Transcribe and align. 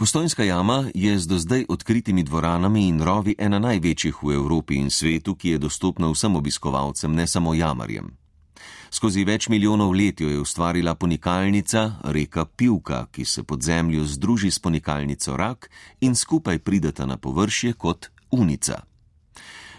Postojnska 0.00 0.44
jama 0.44 0.84
je 0.94 1.18
z 1.18 1.26
do 1.26 1.38
zdaj 1.38 1.64
odkritimi 1.68 2.22
dvoranami 2.22 2.88
in 2.88 3.02
rovi 3.04 3.34
ena 3.38 3.58
največjih 3.58 4.22
v 4.22 4.32
Evropi 4.32 4.80
in 4.80 4.88
svetu, 4.90 5.34
ki 5.36 5.48
je 5.48 5.58
dostopna 5.58 6.08
vsem 6.08 6.36
obiskovalcem, 6.36 7.12
ne 7.12 7.26
samo 7.26 7.52
jamarjem. 7.54 8.08
Skozi 8.90 9.26
več 9.28 9.50
milijonov 9.52 9.92
let 9.92 10.20
jo 10.24 10.30
je 10.32 10.40
ustvarila 10.40 10.94
ponikalnica 10.94 12.00
reka 12.16 12.46
Pivka, 12.48 13.06
ki 13.12 13.24
se 13.24 13.42
pod 13.42 13.60
zemljo 13.60 14.06
združi 14.08 14.50
s 14.50 14.58
ponikalnico 14.58 15.36
Rak 15.36 15.70
in 16.00 16.16
skupaj 16.16 16.58
prideta 16.58 17.04
na 17.06 17.20
površje 17.20 17.72
kot 17.72 18.08
unica. 18.30 18.80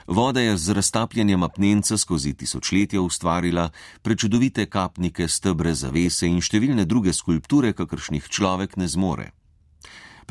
Voda 0.07 0.41
je 0.41 0.57
z 0.57 0.69
raztapljanjem 0.69 1.43
apnenca 1.43 1.97
skozi 1.97 2.33
tisočletja 2.33 3.01
ustvarila 3.01 3.69
prečudovite 4.01 4.69
kapnike, 4.69 5.27
stebre, 5.27 5.73
zavese 5.73 6.29
in 6.29 6.41
številne 6.41 6.85
druge 6.85 7.09
skulpture, 7.09 7.73
kakršnih 7.73 8.29
človek 8.29 8.77
ne 8.77 8.85
zmore. 8.85 9.31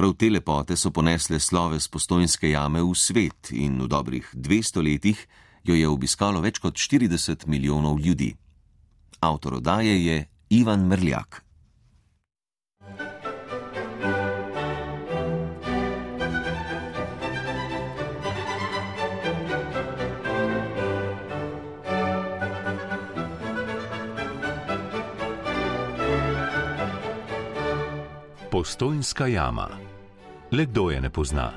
Prav 0.00 0.14
te 0.16 0.30
lepote 0.30 0.76
so 0.80 0.88
ponesle 0.90 1.36
slove 1.36 1.76
z 1.76 1.88
postojnske 1.92 2.48
jame 2.48 2.80
v 2.80 2.94
svet 2.96 3.50
in 3.52 3.74
v 3.84 3.88
dobrih 3.92 4.30
200 4.32 4.80
letih 4.80 5.18
jo 5.60 5.76
je 5.76 5.84
obiskalo 5.84 6.40
več 6.40 6.56
kot 6.56 6.72
40 6.72 7.44
milijonov 7.44 8.00
ljudi. 8.00 8.32
Avtor 9.20 9.58
odaje 9.60 9.92
je 10.00 10.24
Ivan 10.56 10.88
Mrljak. 10.88 11.44
Postojnska 28.50 29.26
jama. 29.26 29.89
Le 30.52 30.66
kdo 30.66 30.90
je 30.90 31.00
ne 31.00 31.10
pozna? 31.10 31.52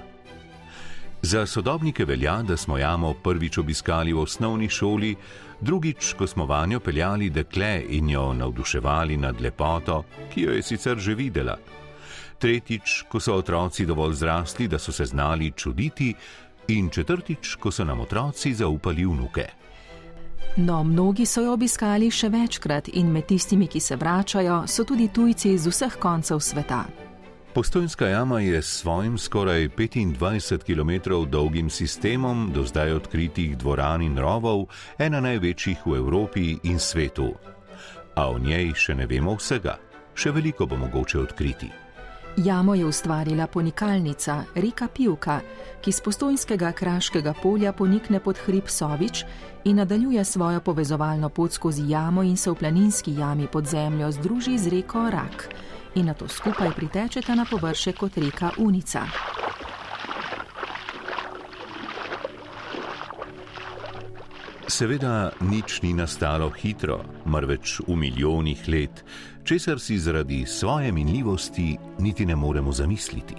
Za 1.22 1.46
sodobnike 1.46 2.06
velja, 2.06 2.42
da 2.42 2.58
smo 2.58 2.78
jamo 2.78 3.14
prvič 3.14 3.58
obiskali 3.58 4.14
v 4.14 4.20
osnovni 4.20 4.70
šoli, 4.70 5.16
drugič, 5.62 6.14
ko 6.14 6.28
smo 6.28 6.45
vanjo 6.45 6.80
peljali 6.80 7.30
dekle 7.30 7.84
in 7.90 8.09
jo 8.09 8.34
navduševali 8.34 9.17
nad 9.17 9.42
lepoto, 9.42 10.04
ki 10.34 10.42
jo 10.42 10.52
je 10.52 10.62
sicer 10.62 10.98
že 10.98 11.16
videla, 11.16 11.58
tretjič, 12.40 13.04
ko 13.09 13.20
so 13.20 13.36
otroci 13.36 13.86
dovolj 13.86 14.14
zrasli, 14.14 14.67
da 14.67 14.80
so 14.80 14.92
se 14.92 15.06
znali 15.06 15.52
čuditi, 15.56 16.14
in 16.67 16.89
četrtič, 16.89 17.56
ko 17.56 17.72
so 17.72 17.84
nam 17.84 18.00
otroci 18.00 18.54
zaupali 18.54 19.06
vnuke. 19.06 19.48
No, 20.58 20.84
mnogi 20.84 21.26
so 21.26 21.42
jo 21.42 21.54
obiskali 21.54 22.12
še 22.12 22.30
večkrat 22.30 22.92
in 22.94 23.10
med 23.12 23.26
tistimi, 23.26 23.67
ki 23.67 23.80
se 23.80 23.95
vračajo, 23.95 24.64
so 24.67 24.84
tudi 24.84 25.08
tujci 25.08 25.54
iz 25.54 25.66
vseh 25.67 25.98
koncev 26.00 26.39
sveta. 26.39 26.84
Postojnska 27.54 28.08
jama 28.08 28.40
je 28.40 28.62
s 28.62 28.66
svojim 28.66 29.18
skoraj 29.18 29.70
25 29.70 30.58
km 30.64 31.30
dolgim 31.30 31.70
sistemom 31.70 32.52
do 32.54 32.64
zdaj 32.64 32.92
odkritih 32.92 33.58
dvoran 33.58 34.02
in 34.02 34.18
rovov 34.18 34.66
ena 34.98 35.22
največjih 35.22 35.86
v 35.86 35.98
Evropi 35.98 36.58
in 36.64 36.80
svetu. 36.80 37.34
A 38.16 38.30
o 38.30 38.40
njej 38.40 38.73
še 38.73 38.95
ne 38.95 39.06
vemo 39.06 39.36
vsega, 39.38 39.78
še 40.16 40.32
veliko 40.32 40.66
bo 40.66 40.78
mogoče 40.82 41.20
odkriti. 41.20 41.70
Jamo 42.38 42.73
je 42.76 42.86
ustvarila 42.86 43.45
ponikalnica 43.48 44.44
Rika 44.56 44.88
Pivka, 44.88 45.38
ki 45.82 45.92
z 45.92 46.02
postojnskega 46.02 46.72
kraškega 46.72 47.36
polja 47.44 47.73
ponikne 47.73 48.20
pod 48.20 48.42
hrib 48.48 48.66
Sovič 48.66 49.26
in 49.70 49.78
nadaljuje 49.78 50.26
svojo 50.26 50.60
povezovalno 50.60 51.30
pot 51.30 51.54
skozi 51.54 51.86
jamo 51.92 52.23
in 52.23 52.38
se 52.38 52.50
v 52.50 52.56
planinski 52.56 53.14
jami 53.14 53.48
pod 53.48 53.70
zemljo 53.70 54.12
združi 54.12 54.58
z 54.58 54.73
reko 54.73 55.10
Rak 55.10 55.50
in 55.95 56.05
na 56.05 56.13
to 56.13 56.27
skupaj 56.27 56.72
pritečeta 56.75 57.36
na 57.36 57.45
površje 57.45 57.94
kot 57.94 58.17
reka 58.17 58.52
Unica. 58.58 59.05
Seveda 64.67 65.30
nič 65.41 65.81
ni 65.81 65.93
nastalo 65.93 66.49
hitro, 66.49 67.03
marveč 67.26 67.77
v 67.87 67.95
milijonih 67.95 68.64
let, 68.67 69.03
česar 69.43 69.80
si 69.80 69.99
zaradi 69.99 70.45
svoje 70.45 70.92
minljivosti 70.92 71.77
niti 71.99 72.26
ne 72.26 72.36
moremo 72.36 72.71
zamisliti. 72.71 73.36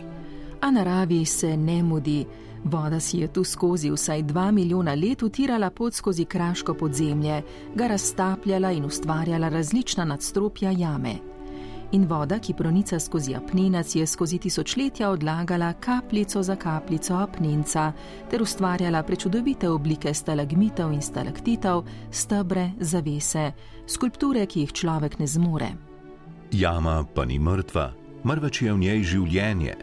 A 0.60 0.70
naravi 0.70 1.24
se 1.24 1.56
ne 1.56 1.82
mudi, 1.82 2.24
voda 2.64 3.00
si 3.00 3.18
je 3.18 3.32
tu 3.32 3.44
skozi 3.44 3.90
vsaj 3.90 4.22
dva 4.22 4.50
milijona 4.50 4.94
let 4.94 5.22
utirala 5.22 5.70
pot 5.70 5.94
skozi 5.94 6.24
kraško 6.24 6.74
podzemlje, 6.74 7.42
ga 7.74 7.86
raztapljala 7.86 8.72
in 8.72 8.84
ustvarjala 8.84 9.48
različna 9.48 10.04
nadstropja 10.04 10.70
jame 10.70 11.33
in 11.94 12.06
voda, 12.06 12.38
ki 12.38 12.54
pronica 12.54 12.98
skozi 12.98 13.34
apnenac, 13.34 13.94
je 13.94 14.06
skozi 14.06 14.38
tisočletja 14.38 15.10
odlagala 15.10 15.72
kapljico 15.72 16.42
za 16.42 16.56
kapljico 16.56 17.14
apnenca 17.14 17.92
ter 18.30 18.42
ustvarjala 18.42 19.02
prečudovite 19.02 19.68
oblike 19.68 20.14
stalagmitov 20.14 20.92
in 20.92 21.02
stalaktitov, 21.02 21.84
stebre, 22.10 22.70
zavese, 22.80 23.52
skulpture, 23.86 24.46
ki 24.46 24.66
jih 24.66 24.72
človek 24.72 25.18
ne 25.18 25.26
zmore. 25.26 25.70
Jama 26.52 27.04
pa 27.14 27.24
ni 27.24 27.38
mrtva, 27.38 27.92
mrveč 28.24 28.62
je 28.62 28.72
v 28.72 28.78
njej 28.78 29.02
življenje. 29.14 29.74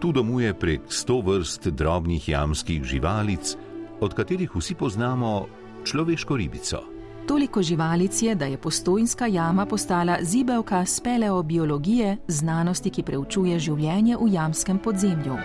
Tu 0.00 0.12
domuje 0.12 0.52
prek 0.54 0.92
sto 0.92 1.20
vrst 1.24 1.72
drobnih 1.72 2.28
jamskih 2.28 2.84
živalic, 2.84 3.56
od 4.00 4.14
katerih 4.14 4.56
vsi 4.56 4.74
poznamo 4.74 5.46
človeško 5.84 6.36
ribico. 6.36 6.99
Toliko 7.28 7.62
živalic 7.62 8.22
je, 8.22 8.34
da 8.34 8.44
je 8.44 8.56
postojnska 8.56 9.26
jama 9.26 9.66
postala 9.66 10.16
zibelka 10.22 10.86
speleobiologije, 10.86 12.16
znanosti, 12.28 12.90
ki 12.90 13.02
preučuje 13.02 13.58
življenje 13.58 14.16
v 14.16 14.32
jamskem 14.32 14.78
podzemlju. 14.78 15.36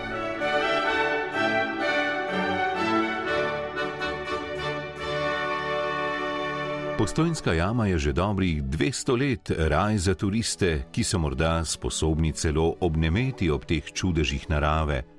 Postojnska 6.98 7.52
jama 7.52 7.86
je 7.86 7.98
že 7.98 8.12
dobrih 8.12 8.62
200 8.64 9.18
let 9.20 9.50
raj 9.68 9.98
za 9.98 10.14
turiste, 10.14 10.88
ki 10.92 11.04
so 11.04 11.18
morda 11.18 11.64
sposobni 11.64 12.32
celo 12.32 12.74
obnemeti 12.80 13.50
ob 13.50 13.64
teh 13.64 13.84
čudežih 13.92 14.48
narave. 14.48 15.15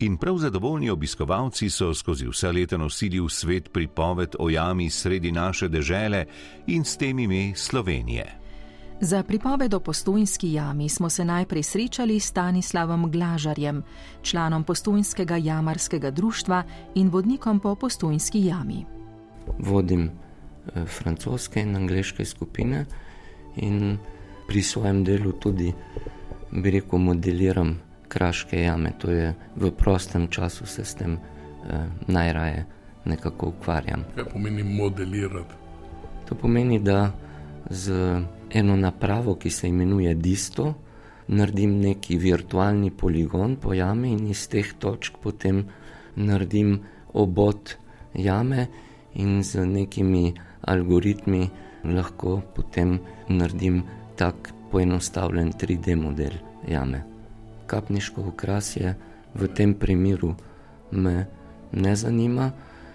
In 0.00 0.16
prav 0.16 0.38
zadovoljni 0.38 0.90
obiskovalci 0.90 1.70
so 1.70 1.94
skozi 1.94 2.26
vse 2.26 2.52
leta 2.52 2.76
nosili 2.76 3.20
v 3.20 3.28
svet 3.28 3.72
pripoved 3.72 4.36
o 4.38 4.48
jami 4.48 4.90
sredi 4.90 5.32
naše 5.32 5.68
dežele 5.68 6.24
in 6.66 6.84
s 6.84 6.96
tem 6.96 7.18
ime 7.18 7.52
Slovenije. 7.56 8.40
Za 9.00 9.22
pripoved 9.22 9.74
o 9.74 9.80
postojnski 9.80 10.52
jami 10.52 10.88
smo 10.88 11.10
se 11.10 11.24
najprej 11.24 11.62
srečali 11.62 12.20
s 12.20 12.26
Stanislavom 12.26 13.10
Glažarjem, 13.10 13.82
članom 14.22 14.64
postojnskega 14.64 15.36
jamarskega 15.36 16.10
društva 16.10 16.62
in 16.94 17.08
vodnikom 17.08 17.60
po 17.60 17.74
postojnski 17.74 18.44
jami. 18.44 18.84
Vodim 19.58 20.04
eh, 20.04 20.84
francoske 20.84 21.60
in 21.60 21.76
angliške 21.76 22.24
skupine 22.24 22.86
in 23.56 23.98
pri 24.48 24.62
svojem 24.62 25.04
delu 25.04 25.32
tudi, 25.32 25.72
bi 26.50 26.70
rekel, 26.70 26.98
modeliram 26.98 27.89
kraške 28.10 28.60
jame, 28.62 28.92
to 28.98 29.10
je 29.10 29.30
v 29.56 29.70
prostem 29.70 30.28
času 30.28 30.66
se 30.66 30.84
s 30.84 30.98
tem 30.98 31.16
eh, 31.16 31.86
najraje 32.06 32.66
nekako 33.04 33.54
ukvarjam. 33.54 34.04
Kaj 34.14 34.28
pomeni 34.32 34.62
modelirati? 34.66 35.54
To 36.28 36.34
pomeni, 36.34 36.78
da 36.78 37.12
z 37.70 37.92
eno 38.50 38.76
napravo, 38.76 39.34
ki 39.34 39.50
se 39.50 39.68
imenuje 39.68 40.14
Disto, 40.14 40.74
naredim 41.30 41.78
neki 41.80 42.18
virtualni 42.18 42.90
poligon 42.90 43.56
po 43.56 43.74
jami 43.74 44.12
in 44.12 44.26
iz 44.30 44.48
teh 44.50 44.72
točk 44.78 45.20
potem 45.22 45.62
naredim 46.16 46.80
obot 47.14 47.76
jame 48.14 48.66
in 49.14 49.42
z 49.42 49.66
nekimi 49.66 50.32
algoritmi 50.66 51.48
lahko 51.84 52.40
potem 52.54 52.98
naredim 53.28 53.82
tak 54.16 54.50
poenostavljen 54.70 55.52
3D 55.52 55.96
model 55.96 56.34
jame 56.68 57.04
kapniško 57.70 58.26
okrasje 58.32 58.94
v 59.34 59.48
tem 59.54 59.74
primeru 59.74 60.34
me 60.90 61.26
ne 61.72 61.96
zanima, 61.96 62.50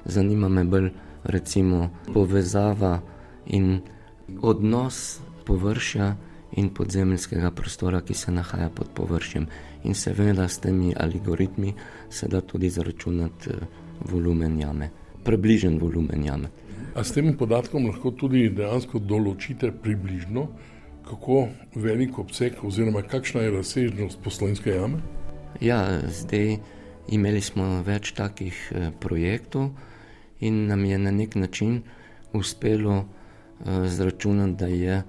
zanima 0.06 0.50
me 0.50 0.64
bolj 0.64 0.90
recimo 1.24 1.90
povezava 2.14 3.00
in 3.46 3.80
odnos 4.42 5.20
površja 5.46 6.16
in 6.56 6.70
podzemljskega 6.70 7.52
prostora, 7.52 8.02
ki 8.02 8.14
se 8.14 8.32
nahaja 8.32 8.70
pod 8.70 8.92
površjem. 8.96 9.48
In 9.84 9.96
seveda 9.96 10.48
s 10.48 10.60
temi 10.60 10.94
algoritmi 11.00 11.74
se 12.10 12.28
da 12.28 12.42
tudi 12.42 12.70
zaračunati 12.70 13.50
eh, 13.50 13.66
volumen 14.12 14.60
jame, 14.60 14.90
približen 15.24 15.80
volumen 15.80 16.24
jame. 16.26 16.50
A 16.96 17.04
s 17.04 17.12
tem 17.12 17.34
podatkom 17.38 17.90
lahko 17.90 18.12
tudi 18.12 18.50
dejansko 18.50 19.00
določite 19.00 19.72
približno, 19.84 20.48
kako 21.06 21.48
velik 21.76 22.20
obseg, 22.20 22.54
oziroma 22.64 23.02
kakšna 23.02 23.42
je 23.42 23.52
razsežnost 23.52 24.20
poslovinske 24.24 24.70
jame? 24.70 25.02
Ja, 25.62 26.02
zdaj 26.10 26.58
imeli 27.08 27.42
smo 27.42 27.82
več 27.86 28.12
takih 28.18 28.56
eh, 28.72 28.90
projektov 29.00 29.70
in 30.40 30.66
nam 30.68 30.86
je 30.86 30.98
na 30.98 31.12
nek 31.12 31.36
način 31.36 31.82
uspelo 32.34 32.98
eh, 33.00 33.88
zračunati, 33.88 34.58
da 34.60 34.68
je 34.68 35.04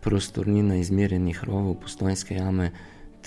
prostornina 0.00 0.76
izmerjenih 0.76 1.44
rovov 1.44 1.74
poslovinske 1.82 2.34
jame 2.34 2.70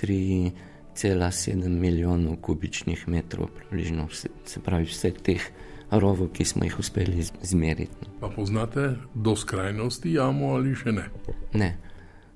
3,7 0.02 1.68
milijonov 1.68 2.36
kubičnih 2.42 3.08
metrov, 3.08 3.50
približno, 3.58 4.08
se 4.46 4.64
pravi 4.64 4.86
vseh 4.86 5.14
teh 5.24 5.52
rovov, 5.92 6.32
ki 6.32 6.46
smo 6.46 6.64
jih 6.64 6.80
uspeli 6.80 7.26
izmeriti. 7.44 8.10
Pa 8.20 8.30
poznate 8.30 8.96
do 9.14 9.36
skrajnosti 9.36 10.14
jamo 10.14 10.56
ali 10.56 10.76
še 10.76 10.92
ne? 10.96 11.10
Ne. 11.54 11.72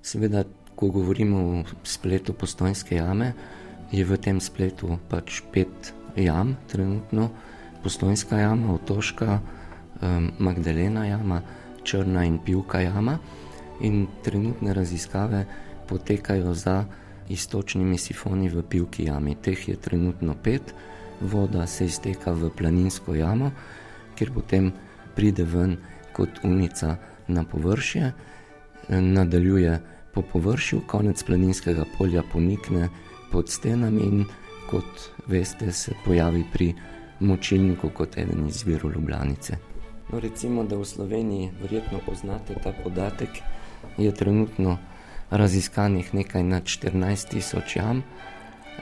Seveda, 0.05 0.43
ko 0.75 0.91
govorimo 0.93 1.37
o 1.37 1.63
spletu 1.83 2.33
postojnske 2.37 2.95
jame, 2.95 3.31
je 3.89 4.05
v 4.05 4.17
tem 4.21 4.37
spletu 4.37 4.99
pač 5.09 5.39
pet 5.49 5.93
jam, 6.13 6.51
trenutno 6.69 7.31
postojnska 7.81 8.37
jama, 8.37 8.75
otoška, 8.75 9.39
Magdalena 10.37 11.07
jama, 11.07 11.39
črna 11.83 12.25
in 12.29 12.37
pivka 12.37 12.83
jama. 12.83 13.17
In 13.81 14.05
trenutne 14.21 14.75
raziskave 14.77 15.45
potekajo 15.89 16.53
za 16.53 16.85
istočnimi 17.29 17.97
sifoni 17.97 18.49
v 18.49 18.61
pivki 18.61 19.07
jami. 19.09 19.33
Teh 19.41 19.57
je 19.69 19.75
trenutno 19.75 20.35
pet, 20.37 20.75
voda 21.21 21.65
se 21.65 21.89
izteka 21.89 22.35
v 22.37 22.53
planinsko 22.53 23.15
jamo, 23.15 23.51
kjer 24.13 24.33
potem 24.37 24.69
pride 25.15 25.49
ven 25.49 25.77
kot 26.13 26.43
unica 26.43 26.93
na 27.27 27.41
površje, 27.43 28.13
nadaljuje 28.89 29.94
po 30.15 30.21
površju, 30.21 30.81
konec 30.87 31.23
planinskega 31.23 31.85
polja 31.97 32.23
ponikne 32.33 32.89
pod 33.31 33.49
stenami 33.49 34.01
in 34.01 34.25
kot 34.69 35.09
veste, 35.27 35.71
se 35.71 35.93
pojavi 36.05 36.43
pri 36.53 36.73
močilniku 37.19 37.89
kot 37.89 38.17
eden 38.17 38.47
iz 38.47 38.63
virov 38.65 38.91
Ljubljanice. 38.91 39.57
No, 40.11 40.19
recimo, 40.19 40.63
da 40.63 40.77
v 40.77 40.85
Sloveniji 40.85 41.51
verjetno 41.61 41.99
poznate 42.05 42.55
ta 42.63 42.73
podatek, 42.83 43.29
je 43.97 44.11
trenutno 44.11 44.77
raziskanih 45.29 46.13
nekaj 46.13 46.43
nad 46.43 46.63
14 46.63 47.29
tisoč 47.29 47.75
jam. 47.75 48.03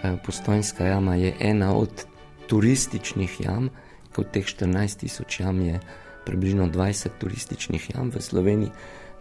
E, 0.04 0.18
Postojnska 0.26 0.86
jama 0.86 1.16
je 1.16 1.36
ena 1.40 1.76
od 1.76 2.06
turističnih 2.48 3.42
jam, 3.42 3.70
kot 4.16 4.32
teh 4.32 4.46
14 4.46 5.00
tisoč 5.00 5.40
jam 5.40 5.62
je 5.62 5.80
približno 6.26 6.68
20 6.68 7.10
turističnih 7.20 7.90
jam 7.96 8.12
v 8.12 8.22
Sloveniji. 8.22 8.72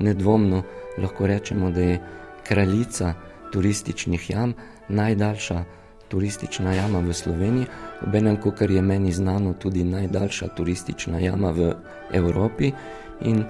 Nedvomno 0.02 0.62
lahko 0.98 1.26
rečemo, 1.26 1.70
da 1.70 1.80
je 1.80 2.00
kraljica 2.46 3.14
turističnih 3.52 4.30
jam, 4.30 4.54
najdaljša 4.88 5.64
turistična 6.08 6.72
jama 6.74 7.00
v 7.00 7.12
Sloveniji, 7.12 7.66
obenem, 8.06 8.36
kot 8.36 8.60
je 8.60 8.82
meni 8.82 9.12
znano, 9.12 9.54
tudi 9.54 9.84
najdaljša 9.84 10.48
turistična 10.56 11.18
jama 11.18 11.50
v 11.50 11.72
Evropi 12.12 12.72
in 13.20 13.44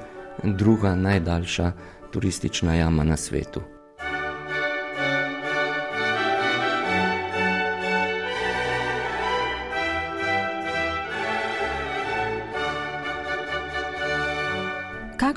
druga 0.44 0.94
najdaljša 0.94 1.72
turistična 2.12 2.74
jama 2.74 3.04
na 3.04 3.16
svetu. 3.16 3.60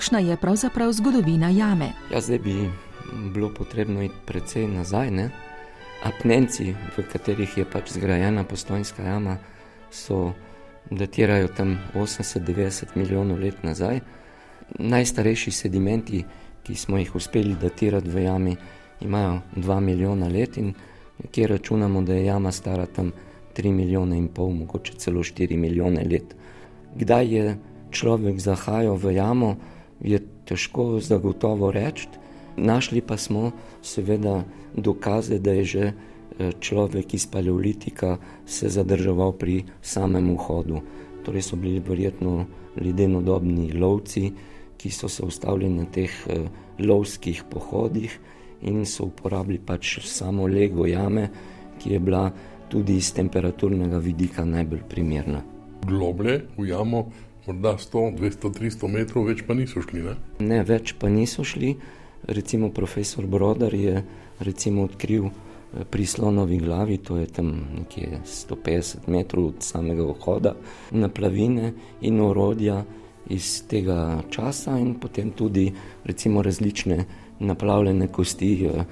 Kakšna 0.05 0.19
je 0.19 0.37
pravzaprav 0.37 0.91
zgodovina 0.93 1.49
jame? 1.49 1.87
Ja, 2.13 2.21
zdaj 2.21 2.39
bi 2.39 2.69
bilo 3.33 3.49
potrebno 3.49 4.03
iti 4.05 4.13
precej 4.25 4.67
nazaj. 4.67 5.09
Ne? 5.11 5.29
Apnenci, 6.05 6.75
v 6.97 7.05
katerih 7.09 7.57
je 7.57 7.65
pač 7.65 7.89
zgrajena 7.97 8.43
postojnska 8.45 9.01
jama, 9.01 9.39
so 9.89 10.37
datirajo 10.91 11.47
tam 11.57 11.79
80-90 11.97 12.93
milijonov 12.95 13.41
let 13.41 13.65
nazaj. 13.65 13.99
Najstarejši 14.77 15.51
sedimenti, 15.51 16.21
ki 16.61 16.75
smo 16.75 17.01
jih 17.01 17.15
uspeli 17.15 17.57
datirati 17.57 18.09
v 18.09 18.29
jami, 18.29 18.55
imajo 19.01 19.41
2 19.57 19.79
milijona 19.79 20.29
let 20.29 20.57
in 20.57 20.73
kjer 21.31 21.49
računamo, 21.49 22.01
da 22.01 22.13
je 22.13 22.25
jama 22.25 22.51
stara 22.51 22.85
tam 22.85 23.09
3 23.57 23.73
milijone 23.73 24.17
in 24.17 24.27
pol, 24.27 24.53
mogoče 24.53 25.01
celo 25.01 25.23
4 25.23 25.57
milijone 25.57 26.05
let. 26.05 26.35
Kdaj 26.95 27.25
je 27.33 27.57
človek 27.89 28.37
zahajal 28.39 29.01
v 29.01 29.17
jamo, 29.17 29.57
je 30.01 30.19
težko 30.45 30.99
zagotovo 30.99 31.71
reči. 31.71 32.07
Našli 32.57 33.01
pa 33.01 33.17
smo 33.17 33.51
seveda 33.81 34.43
dokaze, 34.75 35.39
da 35.39 35.51
je 35.51 35.63
že 35.63 35.85
eh, 35.85 36.51
človek 36.59 37.13
iz 37.13 37.27
paleolitika 37.27 38.17
se 38.45 38.69
zadrževal 38.69 39.35
pri 39.35 39.63
samem 39.81 40.31
vhodu. 40.35 40.81
Torej 41.23 41.41
so 41.41 41.55
bili 41.55 41.79
verjetno 41.79 42.45
ledenodobni 42.75 43.73
lovci, 43.73 44.31
ki 44.77 44.89
so 44.91 45.09
se 45.09 45.23
ustavili 45.25 45.69
na 45.69 45.85
teh 45.85 46.11
eh, 46.27 46.47
lovskih 46.79 47.43
pohodih 47.49 48.19
in 48.61 48.85
so 48.85 49.05
uporabili 49.05 49.59
pač 49.59 49.99
samo 50.03 50.47
lego 50.47 50.85
jame, 50.85 51.29
ki 51.79 51.93
je 51.93 51.99
bila 51.99 52.31
tudi 52.69 52.97
iz 52.97 53.13
temperaturnega 53.13 53.97
vidika 53.97 54.45
najbolj 54.45 54.83
primerna. 54.89 55.41
Globlje 55.85 56.47
v 56.57 56.67
jamo, 56.69 57.05
morda 57.47 57.77
100, 57.77 58.15
200, 58.17 58.51
300 58.53 58.87
metrov, 58.89 59.27
več 59.29 59.43
pa 59.45 59.53
niso 59.53 59.81
šli. 59.83 60.03
Ne, 60.05 60.15
ne 60.39 60.63
več 60.65 60.95
pa 60.99 61.09
niso 61.09 61.45
šli. 61.45 61.75
Recimo 62.25 62.71
profesor 62.73 63.27
Brodar 63.29 63.73
je 63.73 64.01
recimo 64.39 64.85
odkril 64.89 65.27
eh, 65.27 65.85
pri 65.89 66.05
slonovi 66.05 66.57
glavi, 66.57 66.97
to 66.97 67.17
je 67.17 67.27
tam 67.29 67.51
nekje 67.77 68.21
150 68.25 69.09
metrov 69.13 69.51
od 69.53 69.65
samega 69.65 70.07
vhoda, 70.09 70.55
naplavine 70.91 71.73
in 72.01 72.21
orodja 72.21 72.83
iz 73.29 73.65
tega 73.69 74.21
časa 74.29 74.77
in 74.77 74.95
potem 75.01 75.31
tudi 75.33 75.71
recimo 76.05 76.41
različne 76.41 77.05
naplavljene 77.39 78.07
kosti 78.07 78.51
eh, 78.65 78.85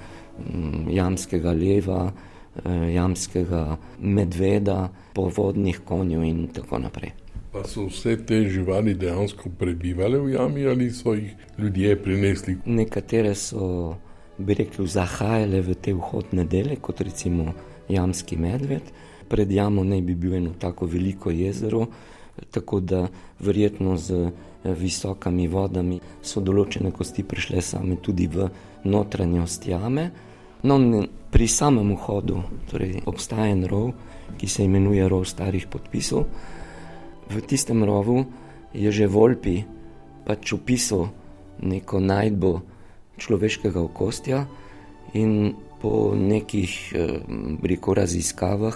jamskega 0.94 1.52
leva, 1.52 2.06
eh, 2.06 2.94
jamskega 2.94 3.66
medveda, 3.98 4.88
povodnih 5.14 5.82
konjev 5.84 6.22
in 6.22 6.46
tako 6.54 6.78
naprej. 6.78 7.23
Pa 7.54 7.62
so 7.64 7.84
vse 7.86 8.16
te 8.26 8.48
živali 8.50 8.96
dejansko 8.98 9.50
prebivale 9.58 10.18
v 10.18 10.32
jami 10.32 10.64
ali 10.66 10.90
so 10.90 11.12
jih 11.14 11.34
ljudje 11.58 12.02
prinesli? 12.02 12.56
Nekatere 12.66 13.34
so, 13.34 13.94
bi 14.38 14.56
rekel, 14.58 14.88
zahajale 14.90 15.60
v 15.62 15.76
te 15.78 15.94
vhodne 15.94 16.44
dele, 16.50 16.74
kot 16.82 17.00
recimo 17.06 17.52
jamski 17.88 18.36
medved. 18.36 18.90
Pred 19.28 19.52
jamo 19.52 19.84
naj 19.84 20.02
bi 20.02 20.16
bil 20.18 20.34
eno 20.34 20.50
tako 20.58 20.88
veliko 20.90 21.30
jezero, 21.30 21.86
tako 22.50 22.80
da 22.80 23.04
verjetno 23.38 23.94
z 23.96 24.18
eh, 24.24 24.74
visokimi 24.74 25.46
vodami 25.46 26.00
so 26.22 26.42
določene 26.42 26.90
kosti 26.90 27.22
prišle 27.22 27.62
same 27.62 28.00
tudi 28.02 28.26
v 28.26 28.48
notranjost 28.82 29.68
jame. 29.70 30.08
No, 30.66 30.80
pri 31.30 31.46
samem 31.46 31.94
vhodu 31.94 32.42
torej, 32.66 32.98
obstaja 33.06 33.46
en 33.54 33.64
rov, 33.70 33.94
ki 34.42 34.50
se 34.50 34.66
imenuje 34.66 35.06
rov 35.08 35.22
starih 35.30 35.70
podpisov 35.70 36.26
v 37.30 37.34
tistem 37.44 37.84
rovu 37.84 38.26
je 38.74 38.90
že 38.90 39.06
Volpi 39.06 39.64
pač 40.24 40.52
upisal 40.52 41.12
neko 41.62 42.00
najdbo 42.00 42.62
človeškega 43.16 43.78
okostja 43.78 44.46
in 45.14 45.54
po 45.78 46.16
nekih 46.16 46.96
briko 47.60 47.92
eh, 47.92 47.98
raziskavah 48.02 48.74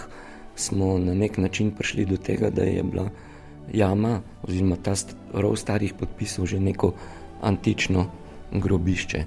smo 0.55 0.97
na 0.99 1.13
nek 1.13 1.37
način 1.37 1.71
prišli 1.71 2.05
do 2.05 2.17
tega, 2.17 2.49
da 2.49 2.63
je 2.63 2.83
bila 2.83 3.09
jama 3.73 4.21
oziroma 4.43 4.75
ta 4.75 4.93
rov 5.33 5.55
starih 5.55 5.93
podpisov 5.93 6.45
že 6.45 6.59
neko 6.59 6.93
antično 7.41 8.05
grobišče. 8.51 9.25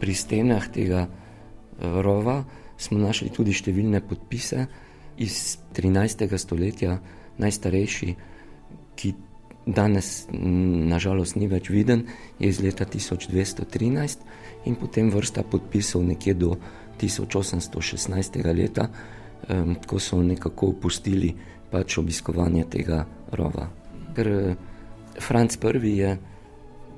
Pri 0.00 0.14
stenah 0.14 0.68
tega 0.68 1.06
eh, 1.06 1.10
rova 1.80 2.44
smo 2.76 2.98
našli 2.98 3.28
tudi 3.28 3.52
številne 3.52 4.00
podpise 4.00 4.66
iz 5.16 5.58
13. 5.72 6.28
stoletja, 6.36 7.00
najstarejši 7.40 8.35
ki 8.96 9.14
danes 9.66 10.26
nažalost 10.30 11.36
ni 11.36 11.48
več 11.50 11.70
viden, 11.70 12.06
je 12.38 12.48
iz 12.48 12.60
leta 12.62 12.86
1213 12.86 14.18
in 14.66 14.76
potem 14.78 15.10
vrsta 15.10 15.42
podpisov 15.42 16.04
nekje 16.06 16.34
do 16.34 16.56
1816. 17.00 18.38
leta, 18.54 18.88
ko 19.86 19.98
so 20.00 20.22
nekako 20.22 20.72
opustili 20.74 21.34
pač 21.70 21.98
obiskovanje 21.98 22.64
tega 22.70 23.04
rova. 23.32 23.68
Ker 24.16 24.28
eh, 24.28 24.56
Franc 25.20 25.58
I. 25.60 25.98
je 25.98 26.18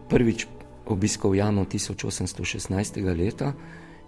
prvič 0.08 0.46
obiskal 0.86 1.34
jamo 1.34 1.64
1816. 1.64 3.16
leta 3.16 3.52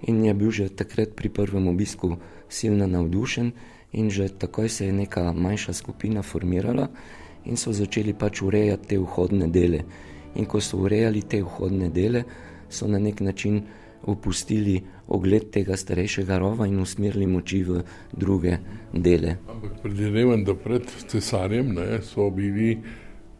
in 0.07 0.25
je 0.25 0.35
bil 0.35 0.51
že 0.51 0.69
takrat 0.69 1.13
pri 1.17 1.29
prvem 1.29 1.69
obisku 1.69 2.17
silno 2.49 2.87
navdušen 2.87 3.53
in 3.93 4.11
že 4.11 4.29
takoj 4.29 4.69
se 4.69 4.87
je 4.87 4.93
neka 4.93 5.33
manjša 5.33 5.73
skupina 5.73 6.23
formirala 6.23 6.89
in 7.45 7.57
so 7.57 7.73
začeli 7.73 8.15
pač 8.15 8.43
urejati 8.43 8.89
te 8.89 8.99
vhodne 8.99 9.49
dele. 9.49 9.85
In 10.35 10.47
ko 10.47 10.61
so 10.61 10.79
urejali 10.85 11.23
te 11.23 11.43
vhodne 11.43 11.91
dele, 11.91 12.25
so 12.69 12.87
na 12.87 12.99
nek 12.99 13.21
način 13.21 13.63
opustili 14.03 14.81
ogled 15.09 15.51
tega 15.51 15.77
starejšega 15.77 16.39
rova 16.39 16.67
in 16.67 16.79
usmerili 16.81 17.27
moči 17.27 17.63
v 17.65 17.83
druge 18.13 18.57
dele. 18.93 19.37
Ampak 19.49 19.83
predvidevam, 19.83 20.45
da 20.45 20.55
pred 20.55 20.87
cesarjem 21.09 21.75
ne, 21.75 22.03
so 22.03 22.31
bili 22.31 22.79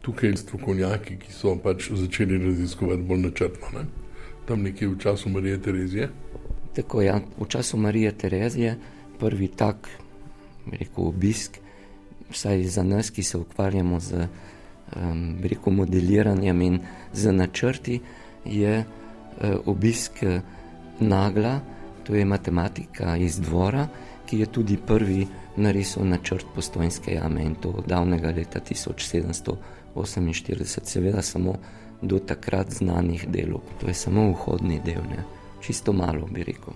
tukaj 0.01 0.35
strokovnjaki, 0.37 1.17
ki 1.21 1.33
so 1.33 1.55
pač 1.63 1.91
začeli 1.93 2.37
raziskovati 2.45 3.01
bolj 3.01 3.25
načrtno. 3.27 3.71
Ne? 3.77 3.85
Tam 4.45 4.63
nekje 4.65 4.89
v 4.89 4.99
času 4.99 5.29
Marije 5.29 5.61
Terezije. 5.61 6.09
Tako 6.75 7.01
je, 7.01 7.07
ja, 7.07 7.19
v 7.37 7.47
času 7.47 7.77
Marije 7.77 8.11
Terezije 8.11 8.75
prvi 9.19 9.47
tak, 9.47 9.89
rekel, 10.71 11.07
obisk, 11.07 11.59
vsaj 12.31 12.63
za 12.63 12.83
nas, 12.83 13.09
ki 13.09 13.23
se 13.23 13.37
ukvarjamo 13.37 13.99
z 13.99 14.27
um, 14.95 15.37
rekel, 15.43 15.73
modeliranjem 15.73 16.61
in 16.61 16.79
z 17.13 17.31
načrti, 17.31 17.99
je 18.45 18.79
uh, 18.79 18.85
obisk 19.65 20.11
uh, 20.23 20.41
Nagla, 20.99 21.59
to 22.03 22.15
je 22.15 22.25
matematika 22.25 23.17
iz 23.17 23.39
dvora, 23.39 23.87
ki 24.25 24.39
je 24.39 24.45
tudi 24.45 24.77
prvi 24.77 25.27
narisal 25.57 26.07
načrt 26.07 26.45
postojnske 26.55 27.13
jame 27.13 27.43
in 27.43 27.55
to 27.55 27.83
davnega 27.87 28.31
leta 28.31 28.59
1748, 28.59 30.79
seveda 30.83 31.21
samo 31.21 31.53
do 32.01 32.19
takrat 32.19 32.71
znanih 32.71 33.29
delov. 33.29 33.61
To 33.81 33.87
je 33.87 33.93
samo 33.93 34.31
vhodni 34.31 34.81
del, 34.85 35.01
ne? 35.09 35.23
čisto 35.61 35.93
malo 35.93 36.27
bi 36.31 36.43
rekel. 36.43 36.73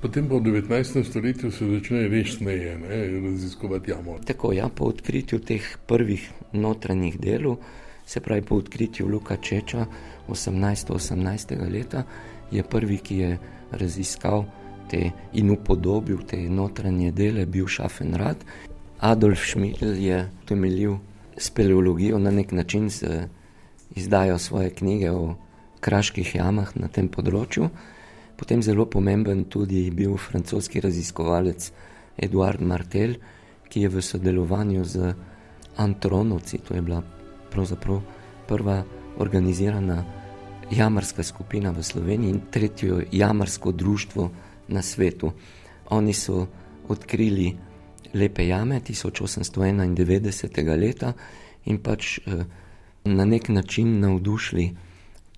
Potem 0.00 0.28
po 0.28 0.40
19. 0.40 1.04
stoletju 1.04 1.50
se 1.50 1.66
začne 1.70 2.08
resneje 2.08 2.78
raziskovati 3.22 3.90
jamo. 3.90 4.18
Tako, 4.26 4.52
ja, 4.52 4.68
po 4.68 4.84
odkritju 4.84 5.38
teh 5.38 5.78
prvih 5.86 6.30
notranjih 6.52 7.20
delov, 7.20 7.56
se 8.06 8.20
pravi 8.20 8.42
po 8.42 8.56
odkritju 8.56 9.08
Luka 9.08 9.36
Čeča 9.36 9.86
1818. 10.28 11.72
leta, 11.72 12.04
je 12.50 12.62
prvi, 12.62 12.98
ki 12.98 13.16
je 13.16 13.38
raziskal 13.70 14.44
te 14.90 15.10
in 15.32 15.50
upodobil 15.50 16.18
te 16.28 16.36
notranje 16.36 17.10
dele, 17.12 17.46
bil 17.46 17.66
Šafenrad. 17.66 18.36
Adolf 19.00 19.48
Schmidl 19.48 19.96
je 19.96 20.28
temeljil 20.44 20.96
speleologijo 21.36 22.18
na 22.18 22.30
nek 22.30 22.52
način 22.52 22.90
z 22.90 23.28
izdajo 23.96 24.38
svoje 24.38 24.70
knjige 24.70 25.10
o 25.10 25.34
kraških 25.80 26.34
jamah 26.34 26.76
na 26.76 26.88
tem 26.88 27.08
področju. 27.08 27.70
Potem 28.36 28.62
zelo 28.62 28.86
pomemben 28.86 29.44
tudi 29.44 29.90
bil 29.90 30.16
francoski 30.16 30.80
raziskovalec 30.80 31.72
Eduard 32.16 32.60
Martel, 32.60 33.14
ki 33.68 33.80
je 33.80 33.88
v 33.88 34.02
sodelovanju 34.02 34.84
z 34.84 35.14
Antronovci, 35.76 36.58
to 36.58 36.74
je 36.74 36.82
bila 36.82 37.02
pravzaprav 37.50 38.02
prva 38.48 38.84
organizirana 39.18 40.04
jamarska 40.70 41.22
skupina 41.22 41.70
v 41.70 41.82
Sloveniji 41.82 42.30
in 42.30 42.40
tretjo 42.50 43.02
jamarsko 43.12 43.72
društvo 43.72 44.30
na 44.68 44.82
svetu. 44.82 45.32
Oni 45.90 46.12
so 46.12 46.46
odkrili 46.88 47.56
lepe 48.14 48.46
jame 48.46 48.80
1891. 48.80 50.80
leta 50.80 51.12
in 51.64 51.78
pač 51.78 52.18
eh, 52.18 52.44
na 53.04 53.24
nek 53.24 53.48
način 53.48 54.00
navdušili 54.00 54.76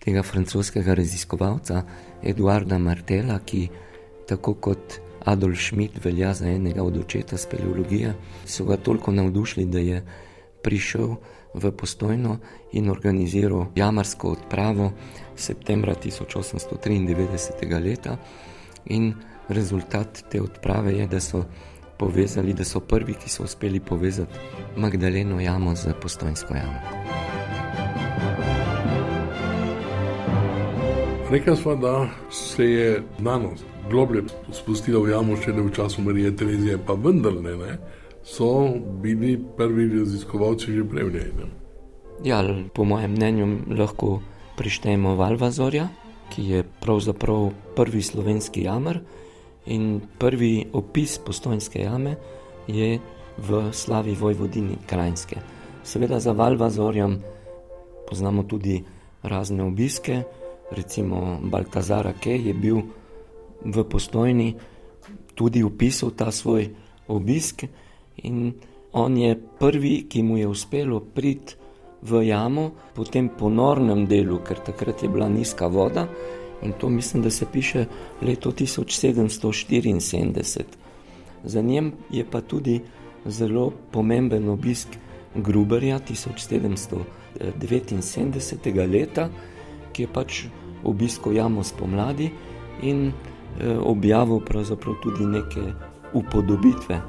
tega 0.09 0.23
francoskega 0.23 0.95
raziskovalca 0.95 1.83
Eduarda 2.25 2.79
Martela, 2.79 3.37
ki 3.45 3.67
tako 4.29 4.55
kot 4.55 5.01
Adolf 5.29 5.61
Schmidt 5.61 6.01
velja 6.05 6.33
za 6.35 6.49
enega 6.49 6.83
od 6.83 6.97
očeta 6.97 7.37
speleologije, 7.37 8.15
so 8.47 8.65
ga 8.65 8.77
toliko 8.77 9.13
navdušili, 9.13 9.67
da 9.67 9.79
je 9.79 10.03
prišel 10.65 11.17
v 11.55 11.73
postojno 11.77 12.39
in 12.73 12.91
organiziral 12.91 13.67
jamarsko 13.77 14.31
odpravo 14.31 14.93
septembra 15.37 15.95
1893. 15.95 17.85
leta. 17.85 18.17
In 18.87 19.15
rezultat 19.49 20.25
te 20.31 20.41
odprave 20.43 20.93
je, 20.93 21.07
da 21.07 21.21
so 21.21 21.45
povezali, 21.99 22.55
da 22.55 22.65
so 22.65 22.81
prvi, 22.81 23.15
ki 23.15 23.29
so 23.29 23.45
uspeli 23.45 23.81
povezati 23.81 24.39
Magdaleno 24.77 25.41
jamo 25.41 25.75
z 25.75 25.93
postojnsko 26.01 26.55
jamo. 26.55 27.38
Rekla 31.31 31.57
smo, 31.57 31.77
da 31.77 32.09
se 32.31 32.65
je 32.65 33.03
znanost 33.19 33.65
globlje 33.91 34.23
spustila 34.53 35.03
v 35.03 35.11
jamo 35.11 35.37
še 35.37 35.53
v 35.53 35.71
času 35.77 36.03
Marije 36.03 36.31
Terezije, 36.37 36.79
pa 36.87 36.97
vendar 36.97 37.35
ne, 37.37 37.53
ne 37.57 37.77
so 38.25 38.69
bili 39.03 39.37
prvi 39.57 39.89
raziskovalci 39.99 40.73
že 40.73 40.85
prej 40.85 41.05
v 41.05 41.13
njej. 41.13 41.31
Ja, 42.25 42.41
po 42.73 42.85
mojem 42.85 43.13
mnenju 43.13 43.77
lahko 43.77 44.21
prištejemo 44.57 45.15
Valvazorja, 45.21 45.89
ki 46.33 46.43
je 46.49 46.65
pravzaprav 46.81 47.53
prvi 47.77 48.03
slovenski 48.03 48.65
jamar 48.65 49.01
in 49.67 50.01
prvi 50.19 50.67
opis 50.73 51.19
postojnske 51.19 51.83
jame 51.85 52.17
je 52.67 52.99
v 53.39 53.73
slavi 53.73 54.17
Vojvodini 54.17 54.77
Krajinske. 54.87 55.41
Seveda 55.85 56.21
za 56.21 56.33
Valvazorjem 56.33 57.21
poznamo 58.09 58.43
tudi 58.43 58.83
razne 59.23 59.65
obiske, 59.65 60.23
recimo 60.71 61.39
Baltazara 61.43 62.13
Kej 62.13 62.47
je 62.47 62.55
bil 62.55 62.83
v 63.65 63.85
postojni 63.85 64.55
tudi 65.35 65.63
opisal 65.63 66.11
ta 66.11 66.33
svoj 66.33 66.69
obisk 67.09 67.65
in 68.17 68.53
on 68.93 69.17
je 69.17 69.41
prvi, 69.59 70.07
ki 70.09 70.23
mu 70.23 70.37
je 70.37 70.47
uspelo 70.47 71.01
priti 71.01 71.55
v 72.03 72.27
jamo, 72.27 72.71
po 73.39 73.51
nornem 73.51 74.07
delu, 74.07 74.39
ker 74.39 74.57
takrat 74.65 75.03
je 75.03 75.09
bila 75.09 75.29
nizka 75.29 75.67
voda 75.67 76.09
in 76.63 76.73
to 76.73 76.89
mislim, 76.89 77.23
da 77.23 77.31
se 77.31 77.47
piše 77.53 77.87
leto 78.23 78.51
1774. 78.51 80.63
Za 81.45 81.63
njem 81.63 81.93
je 82.11 82.25
pa 82.31 82.41
tudi 82.41 82.81
zelo 83.27 83.73
pomemben 83.91 84.49
obisk 84.49 84.89
Gruberja 85.35 85.99
1779. 85.99 88.93
leta, 88.93 89.29
ki 89.99 90.07
je 90.07 90.15
pač 90.15 90.45
obiskal 90.87 91.35
jamo 91.35 91.65
spomladi 91.67 92.31
in 92.87 93.11
eh, 93.11 93.75
objavil 93.75 94.39
pravzaprav 94.39 94.95
tudi 95.03 95.27
neke 95.27 95.75
upodobitve. 96.15 97.01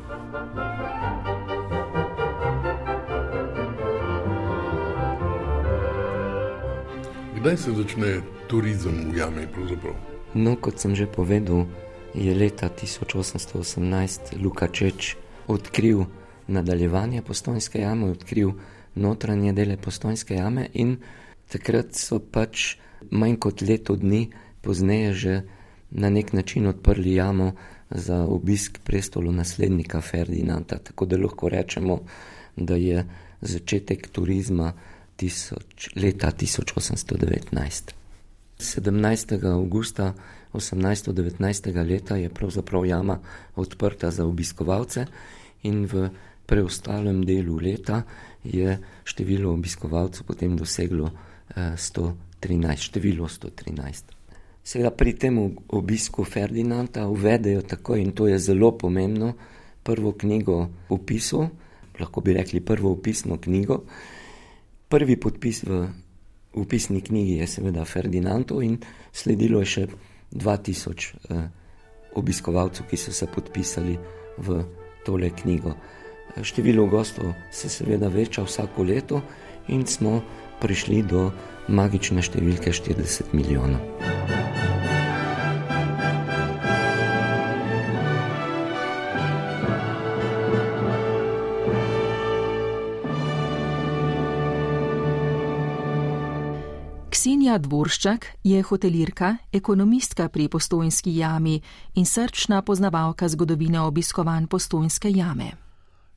Kdaj 7.38 7.58
se 7.58 7.72
začne 7.77 8.10
turizem 8.50 9.13
v 9.13 9.22
jami? 9.22 9.46
No, 10.34 10.58
kot 10.58 10.81
sem 10.81 10.98
že 10.98 11.05
povedal, 11.05 11.69
je 12.17 12.34
leta 12.34 12.74
1818 12.74 14.34
Lukačeč 14.41 15.13
odkril 15.46 16.10
nadaljevanje 16.50 17.22
postojnske 17.22 17.86
jame, 17.86 18.10
odkril 18.10 18.58
notranje 18.98 19.53
dele 19.53 19.77
postojnske 19.77 20.41
jame 20.41 20.67
in 20.74 20.98
takrat 21.50 21.96
so 21.96 22.20
pač 22.20 22.77
manj 23.12 23.39
kot 23.39 23.62
leto 23.62 23.96
dni 23.96 24.29
pozneje 24.62 25.13
že 25.13 25.34
na 25.91 26.10
nek 26.10 26.34
način 26.34 26.68
odprli 26.68 27.15
jamo 27.15 27.53
za 27.89 28.24
obisk 28.24 28.79
prestolu 28.84 29.32
naslednika 29.32 30.01
Ferdinanda. 30.01 30.77
Tako 30.77 31.06
da 31.06 31.18
lahko 31.18 31.50
rečemo, 31.50 32.00
da 32.56 32.75
je 32.75 33.06
začetek 33.41 34.08
turizma 34.08 34.74
tisoč, 35.15 35.89
leta 35.96 36.32
1819. 36.32 37.94
17. 38.60 39.46
augusta 39.51 40.13
1819. 40.53 41.89
leta 41.89 42.15
je 42.15 42.29
pravzaprav 42.29 42.86
jama 42.86 43.20
odprta 43.56 44.12
za 44.12 44.25
obiskovalce 44.25 45.06
in 45.63 45.86
v 45.86 46.10
preostalem 46.46 47.25
delu 47.25 47.60
leta 47.60 48.01
je 48.44 48.79
število 49.03 49.53
obiskovalcev 49.53 50.25
potem 50.25 50.58
doseglo 50.58 51.12
113, 51.56 52.74
eh, 52.74 52.77
število 52.77 53.27
113. 53.27 54.15
Seveda 54.63 54.91
pri 54.91 55.13
tem 55.13 55.39
obisku 55.68 56.24
Ferdinanda 56.24 57.08
uvedejo 57.08 57.62
tako 57.62 57.96
in 57.96 58.12
to 58.12 58.27
je 58.27 58.39
zelo 58.39 58.72
pomembno, 58.77 59.34
prvo 59.84 60.12
knjigo 60.12 60.70
opisov, 60.89 61.48
lahko 62.00 62.22
bi 62.22 62.34
rekli 62.34 62.60
prvo 62.62 62.91
opisno 62.91 63.38
knjigo, 63.38 63.84
Prvi 64.89 65.22
podpis 65.22 65.62
v 65.70 65.86
upisni 66.58 67.01
knjigi 67.01 67.38
je 67.38 67.48
seveda 67.48 67.86
Ferdinando 67.86 68.58
in 68.65 68.79
sledilo 69.13 69.62
je 69.62 69.68
še 69.70 69.84
2000 70.34 71.29
eh, 71.29 71.44
obiskovalcev, 72.18 72.88
ki 72.89 72.98
so 72.98 73.13
se 73.13 73.27
podpisali 73.29 73.94
v 74.41 74.63
tole 75.06 75.29
knjigo. 75.29 75.75
Eh, 75.77 76.41
število 76.41 76.88
gostov 76.89 77.36
se 77.53 77.70
seveda 77.70 78.10
veča 78.10 78.41
vsako 78.50 78.84
leto 78.89 79.22
in 79.70 79.86
smo 79.86 80.24
prišli 80.62 81.04
do 81.04 81.30
magične 81.68 82.24
številke 82.25 82.74
40 82.74 83.34
milijonov. 83.34 83.82
Ksenija 97.20 97.58
Dvorščak 97.60 98.25
je 98.48 98.62
hotelirka, 98.63 99.34
ekonomistka 99.51 100.30
pri 100.32 100.48
postojnski 100.48 101.18
jami 101.18 101.58
in 102.00 102.06
srčna 102.08 102.62
poznavalka 102.62 103.28
zgodovine 103.28 103.82
obiskovanj 103.82 104.48
postojnske 104.48 105.12
jame. 105.12 105.69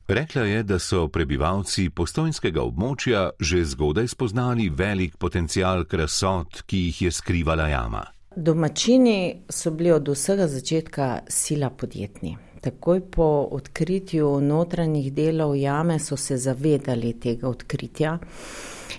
Rekla 0.07 0.41
je, 0.41 0.63
da 0.63 0.79
so 0.79 1.05
prebivalci 1.07 1.85
postojnskega 1.95 2.59
območja 2.59 3.29
že 3.39 3.61
zgodaj 3.63 4.09
spoznali 4.11 4.65
velik 4.69 5.13
potencial 5.15 5.85
krasot, 5.87 6.65
ki 6.67 6.81
jih 6.87 6.97
je 7.05 7.11
skrivala 7.11 7.69
jama. 7.71 8.01
Domačini 8.35 9.45
so 9.49 9.71
bili 9.71 9.93
od 9.95 10.09
vsega 10.11 10.47
začetka 10.47 11.07
sila 11.27 11.69
podjetni. 11.69 12.33
Takoj 12.61 12.99
po 13.11 13.27
odkritju 13.51 14.41
notranjih 14.41 15.07
delov 15.13 15.55
jame 15.55 15.99
so 15.99 16.17
se 16.17 16.37
zavedali 16.37 17.13
tega 17.19 17.47
odkritja 17.47 18.17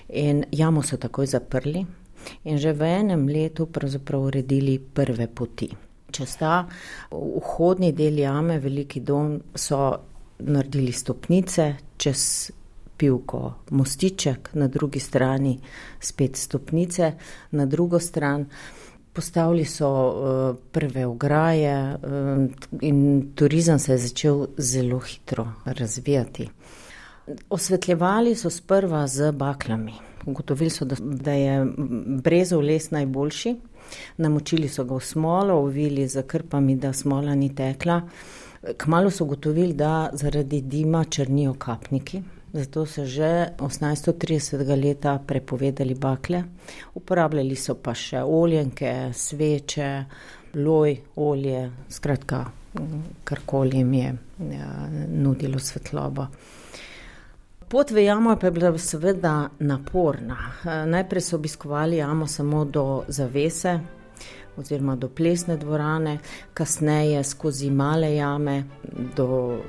in 0.09 0.43
jamo 0.51 0.81
so 0.81 0.97
takoj 0.97 1.27
zaprli 1.27 1.85
in 2.43 2.57
že 2.57 2.73
v 2.73 2.81
enem 2.81 3.27
letu 3.29 3.65
pravzaprav 3.65 4.25
uredili 4.31 4.79
prve 4.79 5.27
poti. 5.27 5.69
Čez 6.11 6.35
ta 6.41 6.65
vhodni 7.11 7.91
del 7.91 8.19
jame, 8.19 8.59
veliki 8.59 9.05
dom, 9.05 9.39
so 9.55 9.93
naredili 10.39 10.91
stopnice, 10.91 11.75
čez 11.97 12.51
pivko 12.97 13.53
mostiček, 13.69 14.49
na 14.53 14.67
drugi 14.67 14.99
strani 14.99 15.59
spet 15.99 16.35
stopnice, 16.35 17.11
na 17.51 17.65
drugo 17.65 17.99
stran. 17.99 18.45
Postavili 19.13 19.65
so 19.65 19.89
uh, 19.89 20.57
prve 20.71 21.05
ograje 21.05 21.95
uh, 21.95 21.99
in 22.81 23.31
turizem 23.35 23.79
se 23.79 23.91
je 23.91 23.97
začel 23.97 24.47
zelo 24.57 24.99
hitro 24.99 25.47
razvijati. 25.65 26.49
Osvetljevali 27.49 28.35
so 28.35 28.49
sprva 28.49 29.07
z 29.07 29.31
baklami. 29.31 29.93
Ugotovili 30.25 30.69
so, 30.69 30.85
da, 30.85 30.95
da 30.99 31.31
je 31.31 31.65
brezov 32.23 32.61
les 32.61 32.91
najboljši. 32.91 33.55
Namočili 34.17 34.67
so 34.69 34.83
ga 34.83 34.95
v 34.95 35.05
smolo, 35.05 35.59
uvili 35.61 36.07
z 36.07 36.23
krpami, 36.27 36.75
da 36.75 36.93
smola 36.93 37.35
ni 37.35 37.55
tekla. 37.55 38.01
Kmalo 38.77 39.11
so 39.11 39.23
ugotovili, 39.23 39.73
da 39.73 40.09
zaradi 40.13 40.61
dima 40.61 41.03
črnijo 41.03 41.53
kapniki. 41.53 42.21
Zato 42.53 42.85
so 42.85 43.05
že 43.05 43.47
1830. 43.57 44.85
leta 44.85 45.19
prepovedali 45.27 45.95
bakle, 45.95 46.43
uporabljali 46.93 47.55
so 47.55 47.75
pa 47.75 47.93
še 47.93 48.21
oljenke, 48.23 49.11
sveče, 49.13 49.89
loj, 50.55 50.95
olje, 51.15 51.71
skratka, 51.89 52.45
karkoli 53.23 53.77
jim 53.77 53.93
je 53.93 54.13
ja, 54.55 54.69
nudilo 55.09 55.59
svetlobo. 55.59 56.27
Pot 57.67 57.91
v 57.91 58.05
jamo 58.05 58.37
pa 58.39 58.47
je 58.47 58.51
bila 58.51 58.71
seveda 58.77 59.49
naporna. 59.59 60.37
Najprej 60.85 61.21
so 61.21 61.35
obiskovali 61.35 61.97
jamo 61.97 62.27
samo 62.27 62.65
do 62.65 63.03
zavese 63.07 63.79
oziroma 64.57 64.95
do 64.95 65.09
plesne 65.09 65.57
dvorane, 65.57 66.17
kasneje 66.53 67.23
skozi 67.23 67.71
male 67.71 68.15
jame 68.15 68.63
do 69.15 69.59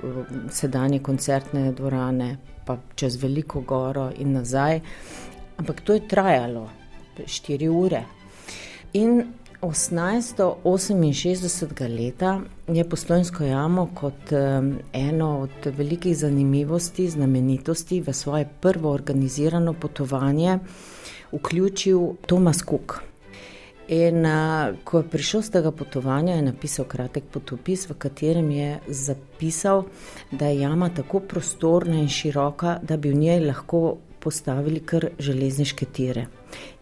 sedanje 0.51 0.99
koncertne 0.99 1.73
dvorane, 1.73 2.37
pa 2.67 2.77
čez 2.95 3.23
veliko 3.23 3.61
goro 3.61 4.11
in 4.19 4.33
nazaj. 4.33 4.81
Ampak 5.57 5.81
to 5.81 5.93
je 5.93 6.09
trajalo 6.09 6.71
4 7.19 7.69
ure. 7.69 8.03
In 8.93 9.25
1868. 9.61 11.99
leta 11.99 12.41
je 12.69 12.89
postojnsko 12.89 13.45
jamo 13.45 13.91
kot 13.95 14.33
eno 14.93 15.41
od 15.41 15.67
velikih 15.77 16.19
zanimivosti, 16.19 17.11
znamenitosti 17.11 18.01
v 18.01 18.13
svoje 18.13 18.49
prvo 18.61 18.91
organizirano 18.91 19.73
potovanje 19.73 20.59
vključil 21.33 22.01
Thomas 22.27 22.59
Cook. 22.59 23.01
In 23.89 24.27
a, 24.27 24.73
ko 24.85 24.99
je 24.99 25.09
prišel 25.11 25.43
z 25.43 25.51
tega 25.51 25.71
potovanja, 25.71 26.35
je 26.35 26.43
napisal 26.43 26.89
kratek 26.91 27.29
potopis, 27.31 27.87
v 27.87 27.95
katerem 27.95 28.51
je 28.51 28.71
zapisal, 28.89 29.85
da 30.33 30.47
je 30.51 30.61
jama 30.61 30.89
tako 30.91 31.21
prostorna 31.21 32.01
in 32.03 32.09
široka, 32.09 32.81
da 32.83 32.97
bi 32.97 33.13
v 33.15 33.21
njej 33.21 33.45
lahko 33.47 33.99
postavili 34.19 34.81
kar 34.81 35.07
železniške 35.19 35.87
tire. 35.87 36.27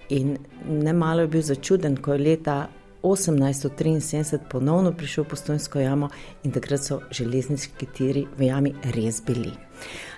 In 0.08 0.38
ne 0.68 0.92
malo 0.92 1.20
je 1.20 1.28
bil 1.28 1.42
začuden, 1.42 1.96
ko 1.96 2.12
je 2.12 2.18
leta 2.18 2.56
1873 3.02 4.38
ponovno 4.50 4.92
prišel 4.92 5.24
v 5.24 5.28
postojnsko 5.28 5.80
jamo 5.80 6.08
in 6.44 6.52
takrat 6.52 6.80
so 6.80 7.00
železniški 7.12 7.86
tiri 7.92 8.24
v 8.38 8.48
jami 8.48 8.72
res 8.96 9.20
bili. 9.26 9.52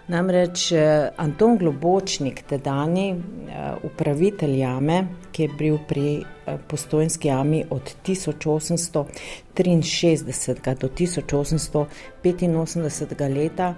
Namreč 0.07 0.71
eh, 0.73 1.11
Anton 1.19 1.59
Globočnik, 1.59 2.45
tedajni 2.47 3.09
eh, 3.11 3.75
upravitelj 3.83 4.59
jame, 4.61 5.01
ki 5.33 5.43
je 5.43 5.55
bil 5.59 5.79
pri 5.89 6.36
postojnski 6.69 7.29
jami 7.29 7.65
od 7.71 7.95
1863 8.07 10.77
do 10.81 10.89
1885 10.89 13.37
leta, 13.37 13.75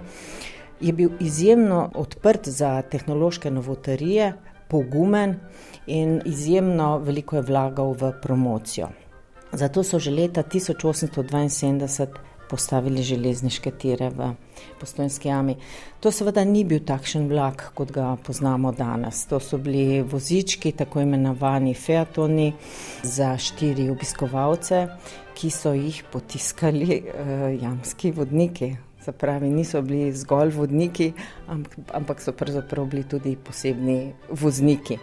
je 0.81 0.93
bil 0.93 1.09
izjemno 1.19 1.91
odprt 1.95 2.47
za 2.47 2.81
tehnološke 2.81 3.51
novotarije, 3.51 4.33
pogumen 4.67 5.35
in 5.87 6.21
izjemno 6.25 6.97
veliko 6.97 7.35
je 7.35 7.41
vlagal 7.41 7.93
v 7.93 8.13
promocijo. 8.21 8.87
Zato 9.51 9.83
so 9.83 9.99
že 9.99 10.11
leta 10.11 10.43
1872 10.43 12.07
postavili 12.49 13.03
železniške 13.03 13.71
tire 13.71 14.09
v 14.09 14.31
postojnski 14.79 15.27
jami. 15.27 15.55
To 15.99 16.11
seveda 16.11 16.43
ni 16.43 16.63
bil 16.63 16.81
takšen 16.85 17.27
vlak, 17.29 17.69
kot 17.77 17.91
ga 17.95 18.15
poznamo 18.25 18.71
danes. 18.71 19.25
To 19.29 19.39
so 19.39 19.57
bili 19.57 20.01
vozički, 20.01 20.71
tako 20.71 21.03
imenovani 21.05 21.73
featoni 21.73 22.53
za 23.03 23.35
štiri 23.37 23.89
obiskovalce, 23.89 24.87
ki 25.35 25.49
so 25.53 25.73
jih 25.73 26.03
potiskali 26.11 27.01
uh, 27.01 27.49
jamski 27.61 28.11
vodniki. 28.11 28.75
Pravi, 29.09 29.47
niso 29.49 29.79
bili 29.81 30.11
zgolj 30.13 30.51
vodniki, 30.53 31.07
ampak 31.97 32.21
so 32.21 32.29
pravzaprav 32.37 32.85
bili 32.85 33.07
tudi 33.09 33.33
posebni 33.41 34.11
vozniki. 34.29 34.99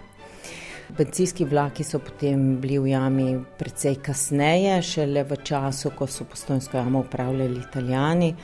Bencinski 0.88 1.44
vlaki 1.44 1.84
so 1.84 1.98
potem 1.98 2.56
bili 2.60 2.78
v 2.78 2.94
jami 2.94 3.26
precej 3.58 3.98
kasneje, 4.02 4.78
šele 4.82 5.26
v 5.26 5.42
času, 5.42 5.92
ko 5.98 6.06
so 6.06 6.24
postojnsko 6.24 6.78
jamo 6.78 7.04
upravljali 7.06 7.60
italijani. 7.60 8.34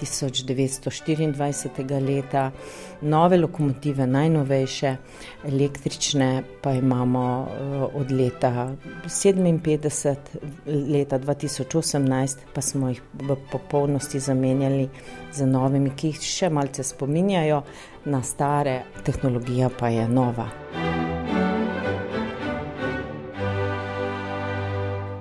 1924. 0.00 2.00
leta, 2.00 2.50
nove 3.00 3.36
lokomotive, 3.36 4.06
najnovejše, 4.06 4.96
električne, 5.44 6.42
pa 6.62 6.72
imamo 6.72 7.48
eh, 7.48 7.52
od 7.94 8.10
leta 8.10 8.70
57, 9.04 10.16
leta 10.66 11.18
2018, 11.18 12.36
pa 12.54 12.60
smo 12.60 12.88
jih 12.88 13.02
v 13.14 13.36
popolnosti 13.52 14.20
zamenjali 14.20 14.88
z 15.32 15.46
novimi, 15.46 15.90
ki 15.96 16.06
jih 16.06 16.20
še 16.20 16.50
malce 16.50 16.82
spominjajo 16.82 17.62
na 18.04 18.22
stare, 18.22 18.82
tehnologija 19.04 19.70
pa 19.78 19.88
je 19.88 20.08
nova. 20.08 21.03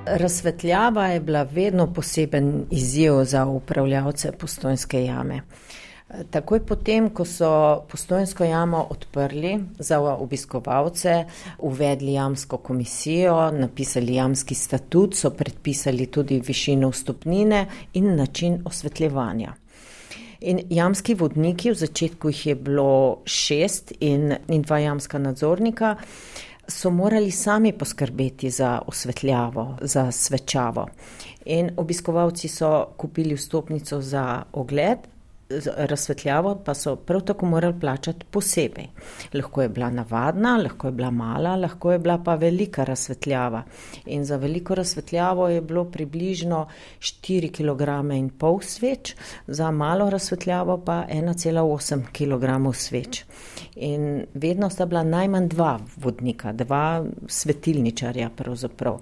Razsvetljava 0.05 1.07
je 1.07 1.19
bila 1.19 1.43
vedno 1.43 1.93
poseben 1.93 2.65
izziv 2.71 3.23
za 3.23 3.45
upravljavce 3.45 4.31
postojnske 4.31 5.05
jame. 5.05 5.41
Takoj 6.29 6.59
potem, 6.65 7.09
ko 7.09 7.25
so 7.25 7.49
postojnsko 7.89 8.43
jamo 8.43 8.87
odprli 8.89 9.59
za 9.79 9.99
obiskovalce, 9.99 11.25
uvedli 11.57 12.13
jamsko 12.13 12.57
komisijo, 12.57 13.51
napisali 13.51 14.15
jamski 14.15 14.55
statut, 14.55 15.15
so 15.15 15.29
predpisali 15.29 16.05
tudi 16.05 16.41
višino 16.47 16.89
vstopnine 16.89 17.65
in 17.93 18.15
način 18.15 18.61
osvetljevanja. 18.65 19.53
In 20.41 20.59
jamski 20.69 21.13
vodniki, 21.13 21.71
v 21.71 21.79
začetku 21.79 22.29
jih 22.29 22.45
je 22.45 22.55
bilo 22.55 23.21
šest 23.25 23.93
in, 23.99 24.33
in 24.47 24.61
dva 24.61 24.79
jamska 24.79 25.17
nadzornika, 25.17 25.95
so 26.67 26.89
morali 26.89 27.31
sami 27.31 27.73
poskrbeti 27.73 28.49
za 28.49 28.81
osvetljavo, 28.87 29.77
za 29.81 30.11
svečavo. 30.11 30.87
In 31.45 31.71
obiskovalci 31.77 32.47
so 32.47 32.87
kupili 32.97 33.35
vstopnico 33.35 34.01
za 34.01 34.43
ogled, 34.53 34.97
razsvetljavo 35.77 36.55
pa 36.65 36.73
so 36.73 36.95
prav 36.95 37.21
tako 37.21 37.45
morali 37.45 37.79
plačati 37.79 38.25
posebej. 38.31 38.87
Lahko 39.33 39.61
je 39.61 39.69
bila 39.69 39.89
navadna, 39.89 40.57
lahko 40.57 40.87
je 40.87 40.91
bila 40.91 41.11
mala, 41.11 41.55
lahko 41.55 41.91
je 41.91 41.99
bila 41.99 42.17
pa 42.17 42.35
velika 42.35 42.83
razsvetljava. 42.83 43.63
In 44.05 44.25
za 44.25 44.37
veliko 44.37 44.75
razsvetljavo 44.75 45.47
je 45.49 45.61
bilo 45.61 45.85
približno 45.85 46.67
4 46.99 47.51
kg 47.51 48.13
in 48.13 48.29
pol 48.29 48.59
sveč, 48.61 49.15
za 49.47 49.71
malo 49.71 50.09
razsvetljavo 50.09 50.77
pa 50.85 51.03
1,8 51.09 52.03
kg 52.11 52.75
sveč. 52.75 53.23
In 53.75 54.25
vedno 54.33 54.69
sta 54.69 54.85
bila 54.85 55.03
najmanj 55.03 55.47
dva 55.47 55.79
vodnika, 55.97 56.51
dva 56.53 57.05
svetilničarja 57.27 58.29
pravzaprav. 58.29 58.99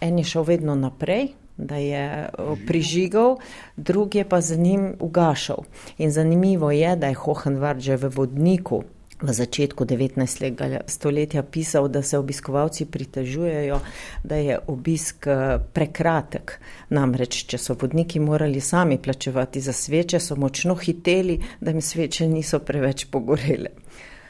En 0.00 0.18
je 0.18 0.24
šel 0.24 0.42
vedno 0.42 0.74
naprej, 0.74 1.28
da 1.60 1.76
je 1.76 2.28
prižigal, 2.66 3.36
drugi 3.76 4.18
je 4.18 4.28
pa 4.28 4.40
za 4.40 4.56
njim 4.56 4.94
ugašal. 5.00 5.64
In 5.98 6.10
zanimivo 6.10 6.70
je, 6.70 6.96
da 6.96 7.12
je 7.12 7.14
Hohenvard 7.14 7.80
že 7.80 7.96
v 7.96 8.08
vodniku 8.08 8.82
v 9.22 9.32
začetku 9.32 9.84
19. 9.84 10.80
stoletja 10.86 11.42
pisal, 11.42 11.88
da 11.88 12.02
se 12.02 12.18
obiskovalci 12.18 12.86
pritežujejo, 12.86 13.80
da 14.24 14.36
je 14.36 14.58
obisk 14.66 15.28
prekratek. 15.72 16.56
Namreč, 16.90 17.44
če 17.44 17.60
so 17.60 17.76
vodniki 17.76 18.20
morali 18.20 18.60
sami 18.60 18.98
plačevati 18.98 19.60
za 19.60 19.72
sveče, 19.72 20.20
so 20.20 20.36
močno 20.36 20.74
hiteli, 20.74 21.38
da 21.60 21.70
jim 21.70 21.84
sveče 21.84 22.28
niso 22.28 22.58
preveč 22.64 23.06
pogorele. 23.12 23.76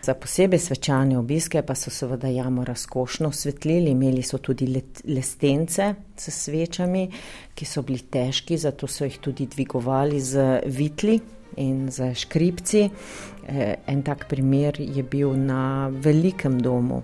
Za 0.02 0.14
posebej 0.14 0.58
svečane 0.58 1.18
obiske 1.18 1.62
pa 1.62 1.74
so 1.74 1.90
seveda 1.90 2.28
jamo 2.28 2.64
razkošno 2.64 3.28
osvetlili, 3.28 3.90
imeli 3.90 4.22
so 4.22 4.38
tudi 4.38 4.82
lestence 5.04 5.94
s 6.16 6.30
svečami, 6.44 7.10
ki 7.54 7.64
so 7.64 7.82
bili 7.82 7.98
težki, 7.98 8.56
zato 8.56 8.86
so 8.86 9.04
jih 9.04 9.18
tudi 9.20 9.46
dvigovali 9.46 10.20
z 10.20 10.60
vitli 10.66 11.20
in 11.56 11.90
z 11.90 12.14
škripci. 12.14 12.88
Eh, 13.48 13.74
en 13.86 14.02
tak 14.02 14.28
primer 14.28 14.80
je 14.80 15.02
bil 15.02 15.36
na 15.36 15.88
velikem 15.88 16.60
domu. 16.60 17.02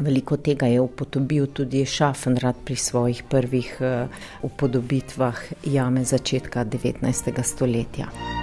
Veliko 0.00 0.36
tega 0.36 0.66
je 0.66 0.80
upodobil 0.80 1.46
tudi 1.46 1.84
Šafenrad 1.86 2.56
pri 2.64 2.76
svojih 2.76 3.22
prvih 3.28 3.76
eh, 3.80 4.08
upodobitvah 4.42 5.42
jame 5.64 6.04
začetka 6.04 6.64
19. 6.64 7.42
stoletja. 7.42 8.41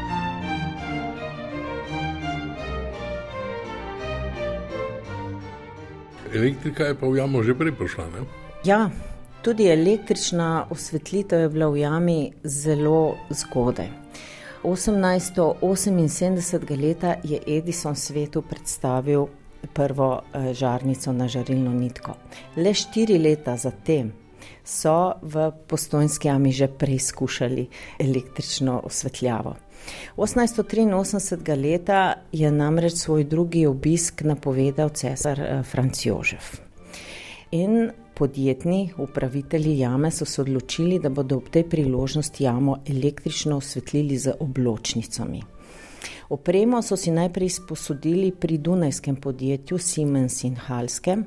Elektrika 6.33 6.83
je 6.83 6.95
pa 6.95 7.07
v 7.07 7.17
jamo 7.17 7.43
že 7.43 7.57
prej 7.57 7.73
prišla. 7.73 8.05
Ne? 8.13 8.21
Ja, 8.63 8.89
tudi 9.41 9.65
električna 9.65 10.65
osvetlitev 10.69 11.41
je 11.41 11.49
bila 11.49 11.69
v 11.69 11.77
jami 11.77 12.31
zelo 12.43 13.15
zgodaj. 13.29 13.89
1878. 14.63 16.81
leta 16.81 17.15
je 17.23 17.39
Edison 17.47 17.95
svetu 17.95 18.41
predstavil 18.41 19.27
prvo 19.73 20.21
eh, 20.21 20.53
žarnico 20.53 21.13
na 21.13 21.27
žarilno 21.27 21.73
nitko. 21.73 22.13
Le 22.55 22.73
štiri 22.73 23.17
leta 23.17 23.57
zatem 23.57 24.13
so 24.63 25.13
v 25.21 25.51
postojnski 25.67 26.27
jami 26.27 26.51
že 26.51 26.67
preizkušali 26.67 27.67
električno 27.99 28.81
osvetljavo. 28.83 29.55
1883. 30.17 31.61
leta 31.61 32.13
je 32.31 32.51
namreč 32.51 32.93
svoj 32.93 33.23
drugi 33.23 33.65
obisk 33.65 34.21
napovedal 34.21 34.89
cesar 34.89 35.39
eh, 35.39 35.63
Franc 35.63 36.05
Jožef. 36.05 36.59
In 37.51 37.91
podjetni 38.15 38.89
upravitelji 38.97 39.79
jame 39.79 40.11
so 40.11 40.25
se 40.25 40.41
odločili, 40.41 40.99
da 40.99 41.09
bodo 41.09 41.37
ob 41.37 41.49
tej 41.49 41.63
priložnosti 41.69 42.43
jamo 42.43 42.77
električno 42.87 43.57
osvetlili 43.57 44.17
z 44.17 44.33
obločnicami. 44.39 45.41
Opremo 46.29 46.81
so 46.81 46.97
si 46.97 47.11
najprej 47.11 47.49
sposodili 47.49 48.31
pri 48.31 48.57
Dunajskem 48.57 49.15
podjetju 49.15 49.77
Siemens 49.77 50.43
in 50.43 50.55
Halske. 50.55 51.17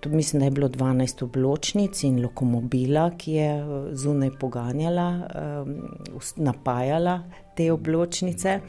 Tu 0.00 0.10
mislim, 0.10 0.40
da 0.40 0.44
je 0.44 0.50
bilo 0.50 0.68
12 0.68 1.24
obločnic 1.24 2.02
in 2.04 2.22
lokomobila, 2.22 3.10
ki 3.18 3.32
je 3.32 3.48
eh, 3.56 3.88
zunaj 3.92 4.30
poganjala, 4.40 5.08
napajala 6.36 7.22
te 7.56 7.72
obločnice. 7.72 8.60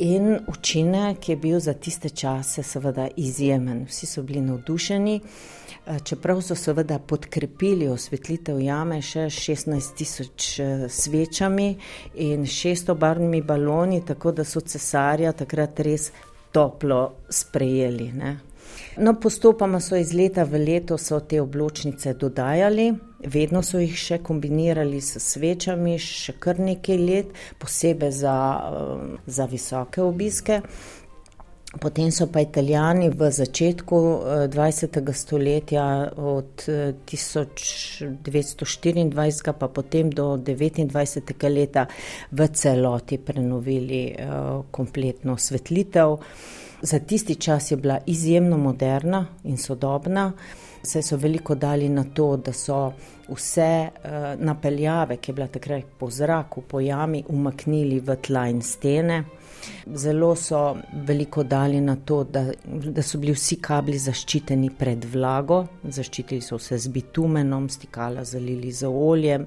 In 0.00 0.38
učinek 0.48 1.28
je 1.28 1.36
bil 1.36 1.60
za 1.60 1.72
tiste 1.72 2.08
čase 2.08 2.62
seveda 2.62 3.08
izjemen. 3.16 3.84
Vsi 3.84 4.06
so 4.06 4.22
bili 4.22 4.40
navdušeni, 4.40 5.20
eh, 5.20 5.98
čeprav 6.04 6.40
so 6.42 6.54
seveda 6.54 6.98
podkrepili 6.98 7.88
osvetlitev 7.88 8.60
jame 8.60 9.02
še 9.02 9.26
16 9.30 9.94
tisoč 9.96 10.58
eh, 10.58 10.88
svečami 10.88 11.76
in 12.14 12.46
600 12.46 12.94
barvnimi 12.94 13.42
baloni, 13.42 14.00
tako 14.06 14.32
da 14.32 14.44
so 14.44 14.60
cesarja 14.60 15.32
takrat 15.32 15.80
res 15.80 16.12
toplo 16.52 17.12
sprejeli. 17.28 18.12
Ne. 18.12 18.38
No, 18.96 19.14
postopoma 19.20 19.80
so 19.80 19.96
iz 19.96 20.14
leta 20.14 20.44
v 20.44 20.64
leto 20.64 20.96
te 21.28 21.40
obločnice 21.40 22.14
dodajali, 22.14 22.94
vedno 23.24 23.62
so 23.62 23.78
jih 23.80 23.96
še 23.96 24.18
kombinirali 24.24 25.00
s 25.00 25.18
svečami, 25.22 25.98
še 26.00 26.32
kar 26.40 26.58
nekaj 26.60 26.98
let, 26.98 27.26
posebej 27.58 28.12
za, 28.12 28.60
eh, 28.60 28.64
za 29.26 29.46
visoke 29.46 30.02
obiske. 30.02 30.60
Potem 31.80 32.10
so 32.10 32.26
pa 32.26 32.40
Italijani 32.40 33.10
v 33.10 33.30
začetku 33.30 34.20
20. 34.50 35.10
Eh, 35.10 35.14
stoletja, 35.14 36.12
od 36.16 36.64
1924, 37.06 39.48
eh, 39.48 39.52
pa 39.52 39.68
potem 39.68 40.10
do 40.10 40.36
29. 40.36 41.48
leta, 41.48 41.86
v 42.32 42.48
celoti 42.48 43.18
prenovili 43.18 44.16
kompletno 44.70 45.32
osvetlitev. 45.32 46.18
Za 46.82 46.98
tisti 46.98 47.34
čas 47.34 47.70
je 47.70 47.76
bila 47.76 47.98
izjemno 48.06 48.58
moderna 48.58 49.26
in 49.44 49.56
sodobna. 49.56 50.32
Vse 50.82 51.02
so 51.02 51.16
veliko 51.16 51.54
dali 51.54 51.88
na 51.88 52.04
to, 52.04 52.36
da 52.36 52.52
so 52.52 52.92
vse 53.28 53.90
uh, 53.90 54.44
napeljave, 54.44 55.16
ki 55.16 55.30
je 55.30 55.34
bila 55.34 55.46
takrat 55.46 55.84
po 55.98 56.10
zraku, 56.10 56.62
po 56.62 56.80
jami, 56.80 57.24
umaknili 57.28 58.00
v 58.00 58.16
tla 58.16 58.48
in 58.48 58.62
stene. 58.62 59.24
Zelo 59.94 60.34
so 60.36 60.76
veliko 61.06 61.42
dali 61.42 61.80
na 61.80 61.96
to, 61.96 62.24
da, 62.24 62.46
da 62.64 63.02
so 63.02 63.18
bili 63.18 63.34
vsi 63.36 63.58
kabli 63.60 63.98
zaščiteni 63.98 64.70
pred 64.78 65.04
vlago, 65.12 65.60
zaščitili 65.84 66.40
so 66.40 66.58
se 66.58 66.78
z 66.78 66.88
bitumenom, 66.88 67.68
stikala 67.68 68.24
zalili 68.24 68.72
z 68.72 68.88
oljem. 68.88 69.46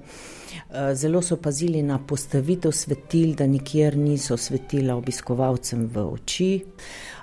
Eh, 0.69 0.95
zelo 0.95 1.21
so 1.21 1.37
pazili 1.41 1.81
na 1.81 1.97
postavitev 1.97 2.71
svetil, 2.71 3.33
da 3.35 3.47
nikjer 3.47 3.97
niso 3.97 4.37
svetila 4.37 4.95
obiskovalcem 4.95 5.87
v 5.87 6.05
oči. 6.13 6.51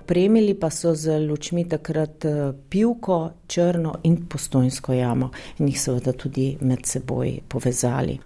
Opremili 0.02 0.54
pa 0.54 0.70
so 0.70 0.94
z 0.94 1.18
lučmi 1.20 1.68
takrat 1.68 2.24
eh, 2.24 2.52
pivko, 2.68 3.30
črno 3.46 3.94
in 4.02 4.26
postojnsko 4.28 4.92
jamo 4.92 5.30
in 5.58 5.68
jih 5.68 5.80
seveda 5.80 6.12
tudi 6.12 6.56
med 6.60 6.86
seboj 6.86 7.40
povezali. 7.48 8.18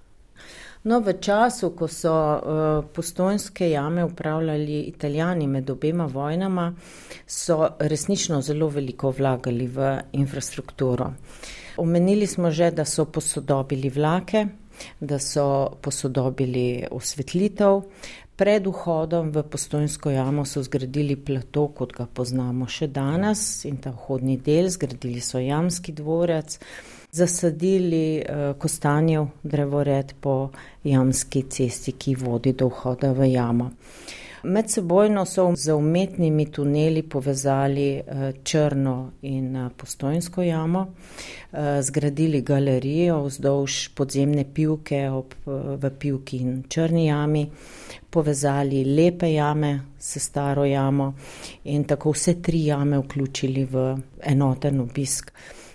No, 0.84 0.98
v 1.00 1.14
času, 1.16 1.70
ko 1.72 1.86
so 1.88 2.12
uh, 2.12 2.84
postojnske 2.92 3.70
jame 3.70 4.02
upravljali 4.04 4.82
italijani 4.90 5.46
med 5.48 5.70
obema 5.70 6.04
vojnama, 6.04 6.74
so 7.26 7.70
resnično 7.80 8.42
zelo 8.44 8.68
veliko 8.68 9.10
vlagali 9.10 9.66
v 9.66 9.94
infrastrukturo. 10.12 11.06
Omenili 11.80 12.26
smo 12.26 12.50
že, 12.50 12.70
da 12.70 12.84
so 12.84 13.04
posodobili 13.04 13.88
vlake, 13.88 14.46
da 15.00 15.18
so 15.18 15.72
posodobili 15.80 16.84
osvetlitev, 16.90 17.80
Pred 18.36 18.66
vhodom 18.66 19.30
v 19.30 19.44
postojnsko 19.46 20.10
jamo 20.10 20.42
so 20.44 20.62
zgradili 20.62 21.14
plato, 21.16 21.68
kot 21.70 21.92
ga 21.94 22.08
poznamo 22.10 22.66
še 22.66 22.88
danes, 22.90 23.62
in 23.68 23.76
ta 23.78 23.92
vhodni 23.94 24.40
del, 24.42 24.66
zgradili 24.74 25.22
so 25.22 25.38
jamski 25.38 25.94
dvorec, 25.94 26.56
zasadili 27.14 28.18
uh, 28.18 28.56
kostanjev 28.58 29.28
drevored 29.46 30.16
po 30.20 30.50
jamski 30.82 31.44
cesti, 31.46 31.94
ki 31.94 32.16
vodi 32.18 32.56
do 32.58 32.72
vhoda 32.74 33.12
v 33.14 33.30
jamo. 33.36 33.70
Medsebojno 34.44 35.24
so 35.24 35.52
z 35.56 35.72
umetnimi 35.72 36.46
tuneli 36.52 37.02
povezali 37.02 37.96
uh, 37.96 38.42
črno 38.42 39.10
in 39.22 39.56
uh, 39.56 39.72
postojnsko 39.76 40.42
jamo, 40.42 40.80
uh, 40.80 41.58
zgradili 41.80 42.42
galerijo 42.42 43.22
vzdolž 43.24 43.88
podzemne 43.96 44.44
pivke 44.44 45.08
ob, 45.10 45.32
v 45.46 45.90
pivki 45.98 46.42
in 46.44 46.62
črni 46.68 47.06
jami 47.06 47.46
povezali 48.10 48.84
lepe 48.84 49.32
jame 49.32 49.80
s 49.98 50.18
staro 50.18 50.64
jamo 50.64 51.14
in 51.64 51.84
tako 51.84 52.12
vse 52.12 52.42
tri 52.42 52.66
jame 52.66 52.98
vključili 52.98 53.64
v 53.64 53.96
enoten 54.22 54.80
obisk. 54.80 55.32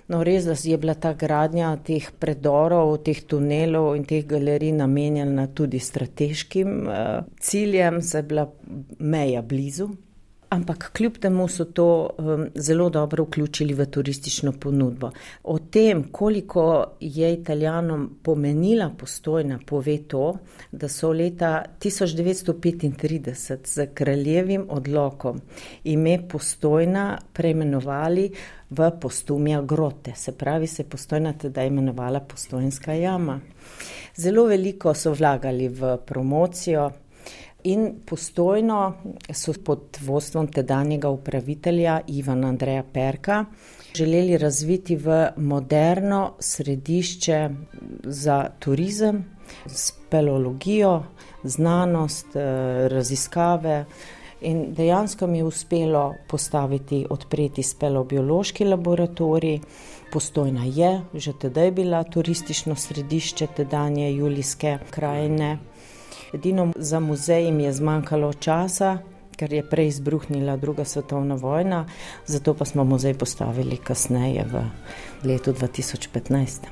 No, 0.09 0.23
res 0.25 0.47
je 0.65 0.77
bila 0.77 0.95
ta 0.97 1.13
gradnja 1.13 1.75
teh 1.85 2.07
predorov, 2.19 2.95
teh 3.05 3.19
tunelov 3.29 3.93
in 3.93 4.07
teh 4.09 4.23
galerij 4.25 4.73
namenjena 4.73 5.45
tudi 5.53 5.79
strateškim 5.79 6.71
uh, 6.87 7.25
ciljem, 7.39 8.01
saj 8.01 8.23
je 8.23 8.27
bila 8.31 8.47
meja 8.97 9.43
blizu, 9.45 9.91
Ampak 10.49 10.91
kljub 10.97 11.17
temu 11.17 11.47
so 11.47 11.65
to 11.65 12.09
um, 12.17 12.47
zelo 12.55 12.89
dobro 12.89 13.23
vključili 13.23 13.73
v 13.73 13.85
turistično 13.85 14.51
ponudbo. 14.51 15.11
O 15.43 15.59
tem, 15.59 16.03
koliko 16.11 16.85
je 16.99 17.33
italijanom 17.33 18.17
pomenila 18.23 18.89
postojna, 18.97 19.59
pove 19.65 19.97
to, 20.07 20.37
da 20.71 20.87
so 20.89 21.11
leta 21.11 21.65
1935 21.79 23.57
z 23.65 23.87
kraljevim 23.93 24.65
odlokom 24.69 25.41
ime 25.83 26.27
postojna 26.29 27.19
preimenovali 27.33 28.31
v 28.69 28.91
postumja 29.01 29.61
grote. 29.61 30.13
Se 30.15 30.31
pravi, 30.31 30.67
se 30.67 30.81
je 30.81 30.89
postojna 30.89 31.33
teda 31.33 31.63
imenovala 31.63 32.19
postojnska 32.19 32.93
jama. 32.93 33.39
Zelo 34.15 34.45
veliko 34.45 34.93
so 34.93 35.13
vlagali 35.13 35.69
v 35.69 35.97
promocijo. 36.05 36.89
In 37.63 38.01
postojno 38.05 38.93
so 39.33 39.53
pod 39.65 39.97
vodstvom 40.01 40.47
tedanjega 40.47 41.09
upravitelja 41.09 42.01
Ivana 42.07 42.47
Andreja 42.47 42.83
Perka 42.93 43.45
želeli 43.95 44.37
razviti 44.37 44.95
v 44.95 45.27
moderno 45.37 46.33
središče 46.39 47.49
za 48.03 48.49
turizem, 48.59 49.25
speleologijo, 49.67 51.03
znanost, 51.43 52.35
eh, 52.35 52.41
raziskave. 52.87 53.85
In 54.41 54.73
dejansko 54.73 55.27
mi 55.27 55.37
je 55.37 55.43
uspelo 55.43 56.15
postaviti, 56.29 57.05
odpreti 57.09 57.63
speleobiološki 57.63 58.65
laboratorij. 58.65 59.59
Postojna 60.11 60.63
je, 60.65 61.01
že 61.13 61.33
tedaj 61.33 61.71
bila 61.71 62.03
turistično 62.03 62.75
središče 62.75 63.47
tedanje 63.55 64.13
Julijske 64.13 64.77
krajine. 64.89 65.57
Edino 66.33 66.71
za 66.75 66.99
muzej 66.99 67.45
jim 67.45 67.59
je 67.59 67.73
zmanjkalo 67.73 68.33
časa, 68.33 68.97
ker 69.37 69.53
je 69.53 69.63
prej 69.69 69.87
izbruhnila 69.87 70.57
druga 70.57 70.85
svetovna 70.85 71.35
vojna, 71.35 71.85
zato 72.25 72.53
pa 72.53 72.65
smo 72.65 72.83
muzej 72.83 73.13
postavili 73.13 73.77
kasneje 73.77 74.45
v 74.51 74.61
letu 75.23 75.53
2015. 75.53 76.69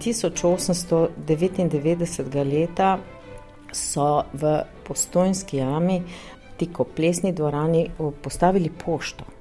Tisoč 0.00 0.44
osemsto 0.44 1.08
devetindevetdesetega 1.16 2.42
leta 2.42 2.98
so 3.72 4.22
v 4.32 4.60
Postojnski 4.84 5.56
jami, 5.56 6.02
tik 6.56 6.80
ob 6.80 6.92
plesni 6.96 7.32
dvorani, 7.32 7.90
postavili 8.22 8.70
pošto. 8.84 9.39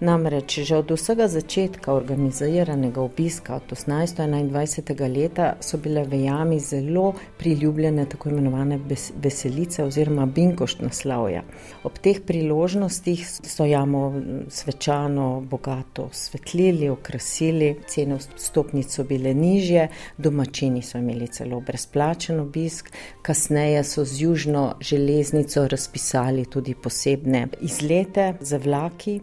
Namreč 0.00 0.64
že 0.64 0.76
od 0.80 0.90
vsega 0.90 1.28
začetka 1.28 1.92
organiziranega 1.92 3.02
obiska 3.04 3.56
od 3.60 3.72
osemnajststo 3.72 4.22
enaindvajsetega 4.22 5.06
leta 5.06 5.48
so 5.60 5.76
bile 5.76 6.04
v 6.08 6.22
jami 6.24 6.56
zelo 6.60 7.12
priljubljene 7.38 8.06
tako 8.08 8.30
imenovane 8.30 8.78
veselice 9.22 9.84
oziroma 9.84 10.24
binkošt 10.26 10.80
na 10.80 10.88
slavje. 10.90 11.42
Ob 11.84 11.98
teh 12.00 12.20
priložnostih 12.26 13.26
so 13.28 13.64
jamo 13.68 14.22
svečano, 14.48 15.40
bogato 15.40 16.08
osvetlili, 16.08 16.88
okrasili, 16.88 17.74
cene 17.86 18.16
vstopnic 18.16 18.88
so 18.96 19.04
bile 19.04 19.34
nižje, 19.34 19.88
domačini 20.16 20.82
so 20.82 20.98
imeli 20.98 21.28
celo 21.28 21.60
brezplačen 21.60 22.40
obisk, 22.40 22.88
kasneje 23.22 23.84
so 23.84 24.04
z 24.04 24.22
južno 24.22 24.64
železnico 24.80 25.68
razpisali 25.68 26.44
tudi 26.44 26.74
posebne 26.74 27.46
izlete 27.60 28.34
z 28.40 28.64
vlaki. 28.64 29.20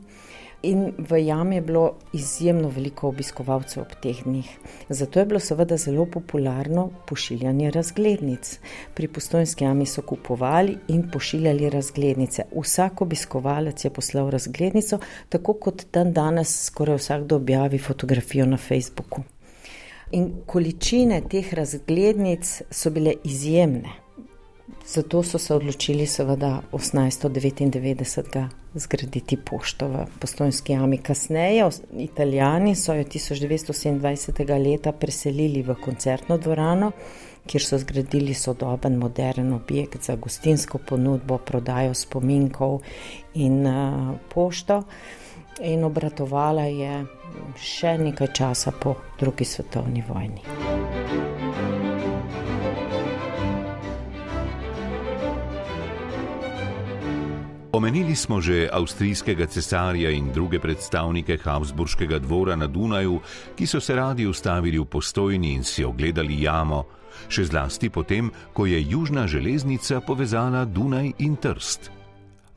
In 0.64 0.94
v 0.98 1.26
jami 1.26 1.56
je 1.56 1.62
bilo 1.62 1.96
izjemno 2.14 2.70
veliko 2.70 3.08
obiskovalcev 3.08 3.84
ob 3.84 3.92
teh 4.02 4.24
dneh. 4.26 4.48
Zato 4.90 5.20
je 5.20 5.26
bilo 5.26 5.40
seveda 5.40 5.78
zelo 5.78 6.06
popularno 6.06 6.90
pošiljanje 7.08 7.72
razglednic. 7.72 8.60
Pri 8.94 9.08
Postojnski 9.08 9.64
jami 9.64 9.86
so 9.86 10.02
kupovali 10.02 10.78
in 10.88 11.04
pošiljali 11.14 11.70
razglednice. 11.70 12.44
Vsak 12.56 13.02
obiskovalec 13.02 13.86
je 13.86 13.94
poslal 13.94 14.30
razglednico, 14.30 15.00
tako 15.30 15.54
kot 15.54 15.86
dan 15.94 16.14
danes 16.14 16.66
skoraj 16.66 16.98
vsakdo 16.98 17.36
objavi 17.36 17.78
fotografijo 17.78 18.46
na 18.46 18.58
Facebooku. 18.58 19.22
In 20.12 20.34
količine 20.46 21.22
teh 21.30 21.54
razglednic 21.54 22.62
so 22.72 22.90
bile 22.90 23.14
izjemne. 23.24 24.07
Zato 24.88 25.24
so 25.24 25.38
se 25.38 25.54
odločili 25.54 26.06
seveda 26.08 26.62
osemnajststo 26.72 27.30
devetindevetdesetega 27.30 28.50
zgraditi 28.74 29.38
pošto 29.38 29.88
v 29.88 30.06
Postojnski 30.20 30.74
jami. 30.74 30.98
Kasneje, 30.98 31.70
Italijani 31.98 32.76
so 32.76 32.94
jo 32.94 33.04
tisoč 33.04 33.42
devetsto 33.44 33.74
sedemindvajsetega 33.74 34.58
leta 34.58 34.92
preselili 34.92 35.62
v 35.62 35.76
koncertno 35.84 36.38
dvorano, 36.38 36.92
kjer 37.48 37.64
so 37.64 37.80
zgradili 37.84 38.34
sodoben, 38.34 38.96
moderen 38.96 39.54
objekt 39.54 40.08
za 40.08 40.16
gostinsko 40.16 40.78
ponudbo, 40.78 41.38
prodajo 41.38 41.94
spominkov 41.94 42.80
in 43.34 43.68
pošto. 44.34 44.84
In 45.68 45.84
obratovala 45.84 46.70
je 46.72 47.04
še 47.60 47.98
nekaj 47.98 48.34
časa 48.34 48.72
po 48.72 48.96
drugi 49.20 49.46
svetovni 49.46 50.04
vojni. 50.08 51.47
Omenili 57.78 58.16
smo 58.16 58.42
že 58.42 58.70
avstrijskega 58.74 59.46
cesarja 59.46 60.10
in 60.10 60.32
druge 60.34 60.60
predstavnike 60.60 61.38
Habsburškega 61.38 62.20
dvora 62.20 62.56
na 62.56 62.68
Dunaju, 62.68 63.20
ki 63.56 63.68
so 63.68 63.80
se 63.80 63.96
radi 63.96 64.26
ustavili 64.26 64.80
v 64.80 64.86
postojni 64.86 65.54
in 65.54 65.64
si 65.64 65.86
ogledali 65.86 66.42
jamo, 66.42 66.84
še 67.30 67.46
zlasti 67.46 67.90
potem, 67.94 68.32
ko 68.54 68.66
je 68.66 68.82
južna 68.82 69.28
železnica 69.28 70.02
povezala 70.02 70.66
Dunaj 70.66 71.12
in 71.20 71.36
Trst. 71.36 71.92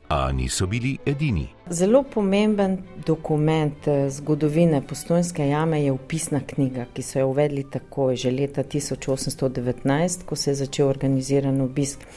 A 0.09 0.31
niso 0.33 0.65
bili 0.65 0.97
edini. 1.05 1.47
Zelo 1.69 2.01
pomemben 2.03 2.79
dokument 3.05 3.87
eh, 3.87 4.09
zgodovine 4.09 4.81
Postojnske 4.81 5.47
jame 5.47 5.83
je 5.83 5.91
upisna 5.91 6.41
knjiga, 6.47 6.89
ki 6.93 7.05
so 7.05 7.19
jo 7.19 7.29
uvedli 7.29 7.69
takoj, 7.69 8.15
že 8.15 8.33
leta 8.33 8.63
tisoč 8.63 9.07
osemsto 9.07 9.49
devetnajst, 9.49 10.25
ko 10.25 10.35
se 10.35 10.49
je 10.49 10.63
začel 10.65 10.89
organiziran 10.89 11.61
obisk. 11.61 12.09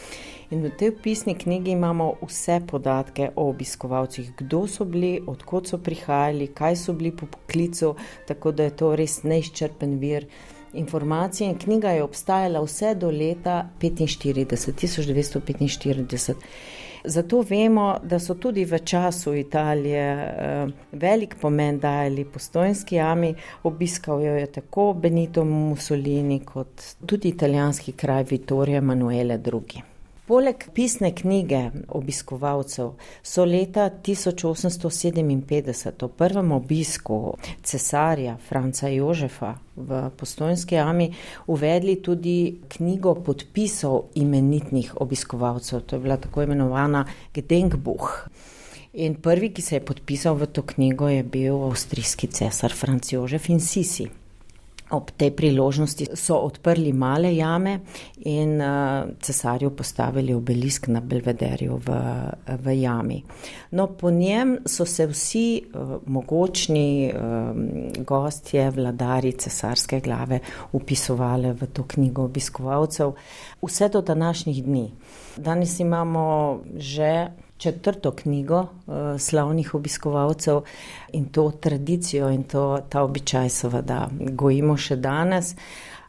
In 0.54 0.62
v 0.62 0.70
tej 0.70 0.92
pisni 1.02 1.34
knjigi 1.34 1.72
imamo 1.74 2.12
vse 2.22 2.60
podatke 2.66 3.32
o 3.34 3.48
obiskovalcih, 3.50 4.28
kdo 4.38 4.60
so 4.70 4.84
bili, 4.86 5.18
odkot 5.26 5.66
so 5.66 5.80
prihajali, 5.82 6.46
kaj 6.54 6.76
so 6.78 6.92
bili 6.94 7.10
po 7.10 7.26
poklicu, 7.26 7.96
tako 8.28 8.52
da 8.52 8.68
je 8.68 8.76
to 8.78 8.92
res 8.94 9.16
neizčrpen 9.26 9.96
vir 9.98 10.28
informacij. 10.78 11.48
In 11.48 11.58
knjiga 11.58 11.96
je 11.96 12.04
obstajala 12.04 12.62
vse 12.62 12.92
do 12.94 13.10
leta 13.10 13.64
petinštirideset, 13.80 14.76
tisoč 14.78 15.08
devetsto 15.10 15.40
petinštirideset. 15.40 16.44
Zato 17.04 17.40
vemo, 17.42 17.88
da 18.02 18.20
so 18.22 18.36
tudi 18.38 18.64
v 18.64 18.78
času 18.78 19.34
Italije 19.34 20.06
velik 20.92 21.34
pomen 21.40 21.80
dajali 21.80 22.24
Postojnski 22.24 22.96
jami, 22.96 23.34
obiskal 23.62 24.22
jo 24.22 24.36
je 24.38 24.46
tako 24.52 24.92
Benito 24.92 25.44
Mussolini 25.44 26.38
kot 26.46 26.94
tudi 27.06 27.28
italijanski 27.34 27.92
kralj 27.92 28.30
Vittorio 28.30 28.78
Emanuele 28.78 29.38
Drugi. 29.38 29.82
Poleg 30.24 30.62
pisne 30.72 31.10
knjige 31.12 31.58
obiskovalcev 31.92 32.94
so 33.22 33.44
leta 33.44 33.90
tisoč 33.90 34.44
osemsto 34.48 34.88
sedeminpetdeset 34.90 36.02
ob 36.02 36.14
prvem 36.16 36.52
obisku 36.56 37.18
cesarja 37.62 38.38
Franca 38.48 38.88
Jožefa 38.88 39.52
v 39.76 40.00
Postojnski 40.16 40.74
jami 40.80 41.10
uvedli 41.46 41.98
tudi 42.02 42.56
knjigo 42.68 43.14
podpisov 43.14 44.00
imenitnih 44.14 44.96
obiskovalcev, 44.96 45.80
to 45.80 45.96
je 45.96 46.00
bila 46.00 46.16
tako 46.16 46.42
imenovana 46.42 47.04
Gedenkbuch. 47.34 48.10
In 48.94 49.20
prvi, 49.20 49.52
ki 49.52 49.62
se 49.62 49.76
je 49.76 49.84
podpisal 49.84 50.40
v 50.40 50.46
to 50.46 50.62
knjigo, 50.62 51.08
je 51.08 51.22
bil 51.22 51.64
avstrijski 51.68 52.26
cesar 52.26 52.72
Franc 52.72 53.12
Jožef 53.12 53.50
in 53.50 53.60
Sisi. 53.60 54.23
Ob 54.94 55.10
tej 55.10 55.30
priložnosti 55.34 56.06
so 56.14 56.38
odprli 56.46 56.92
male 56.92 57.34
jame 57.34 57.80
in 58.24 58.62
cesarju 59.20 59.70
postavili 59.76 60.34
obelisk 60.34 60.88
na 60.88 61.00
Belvederju 61.00 61.76
v, 61.76 61.96
v 62.46 62.76
jami. 62.80 63.18
No, 63.70 63.86
po 63.86 64.10
njem 64.10 64.58
so 64.66 64.86
se 64.86 65.06
vsi 65.06 65.62
mogočni 66.06 67.12
gostje, 68.06 68.70
vladarji 68.70 69.32
cesarske 69.32 70.00
glave 70.00 70.40
vpisovali 70.72 71.52
v 71.52 71.66
to 71.72 71.82
knjigo 71.82 72.24
obiskovalcev 72.24 73.12
vse 73.62 73.88
do 73.88 74.02
današnjih 74.02 74.64
dni. 74.64 74.90
Danes 75.36 75.80
imamo 75.80 76.60
že 76.76 77.26
četrto 77.58 78.10
knjigo 78.10 78.66
slavnih 79.18 79.74
obiskovalcev 79.74 80.60
in 81.12 81.24
to 81.24 81.50
tradicijo 81.50 82.30
in 82.30 82.42
to, 82.42 82.78
ta 82.88 83.02
običaj 83.02 83.48
seveda 83.48 84.08
gojimo 84.20 84.76
še 84.76 84.96
danes. 84.96 85.54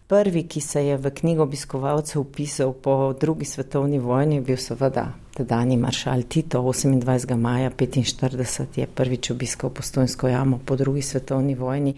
Prvi, 0.08 0.44
ki 0.46 0.62
se 0.62 0.84
je 0.86 0.98
v 0.98 1.10
knjigo 1.10 1.44
obiskovalcev 1.44 2.22
vpisal 2.22 2.74
po 2.74 3.14
drugi 3.20 3.46
svetovni 3.46 4.00
vojni, 4.00 4.36
je 4.36 4.42
bil 4.42 4.58
seveda 4.58 5.08
tedanji 5.34 5.78
maršal 5.78 6.24
Tito, 6.30 6.62
osemindvajsetega 6.62 7.40
maja 7.42 7.72
petinštirideset 7.74 8.78
je 8.78 8.88
prvič 8.88 9.32
obiskal 9.32 9.74
Postojnsko 9.74 10.28
jamo 10.28 10.62
po 10.66 10.76
drugi 10.76 11.02
svetovni 11.02 11.56
vojni. 11.56 11.96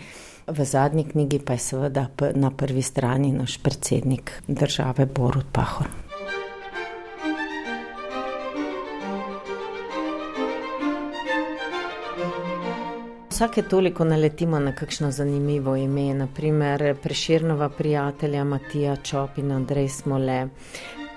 V 0.48 0.66
zadnji 0.66 1.04
knjigi 1.04 1.44
pa 1.44 1.60
je 1.60 1.60
seveda 1.60 2.08
na 2.36 2.52
prvi 2.52 2.82
strani 2.82 3.32
naš 3.36 3.58
predsednik 3.58 4.32
države, 4.48 5.06
Borut 5.06 5.52
Pahor. 5.52 6.07
Vsake 13.38 13.62
toliko 13.62 14.04
naletimo 14.04 14.60
na 14.60 14.72
kakšno 14.76 15.12
zanimivo 15.12 15.76
ime, 15.76 16.14
na 16.14 16.28
primer 16.36 16.96
Prešernova 17.04 17.70
prijatelja 17.70 18.44
Matija 18.44 18.96
Čop 18.96 19.38
in 19.38 19.52
Andrej 19.52 19.90
Smole, 19.90 20.48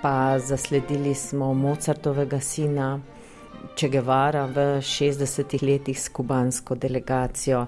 pa 0.01 0.39
zasledili 0.39 1.15
smo 1.15 1.53
Mozartovega 1.53 2.39
sina 2.39 2.99
Che 3.75 3.89
Guevara 3.89 4.45
v 4.45 4.81
šestdesetih 4.81 5.63
letih 5.63 5.99
s 5.99 6.09
kubansko 6.09 6.75
delegacijo. 6.75 7.65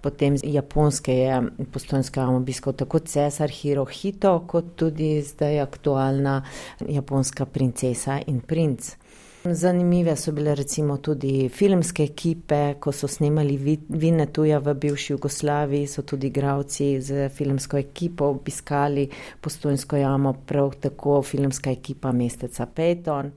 Potem 0.00 0.38
z 0.38 0.42
Japonske 0.44 1.14
je 1.14 1.42
Postojnsko 1.72 2.20
jamo 2.20 2.36
obiskal 2.36 2.72
tako 2.72 2.98
cesar 2.98 3.50
Hirohito 3.50 4.46
kot 4.48 4.64
tudi 4.76 5.22
zdaj 5.22 5.60
aktualna 5.60 6.42
japonska 6.88 7.44
princesa 7.44 8.20
in 8.26 8.40
princ. 8.40 8.94
Zanimive 9.44 10.16
so 10.16 10.32
bile 10.32 10.54
recimo 10.54 10.98
tudi 10.98 11.48
filmske 11.48 12.04
ekipe, 12.04 12.74
ko 12.80 12.92
so 12.92 13.08
snemali 13.08 13.56
Winnetuja 13.88 14.58
v 14.60 14.74
bivši 14.74 15.14
Jugoslaviji, 15.14 15.86
so 15.88 16.02
tudi 16.02 16.28
igralci 16.28 16.90
s 17.00 17.30
filmsko 17.32 17.78
ekipo 17.80 18.28
obiskali 18.34 19.08
Postojnsko 19.40 19.96
jamo, 19.96 20.34
prav 20.46 20.74
tako 20.80 21.22
filmska 21.22 21.70
ekipa 21.72 22.12
mesteca 22.12 22.66
Peyton. 22.66 23.32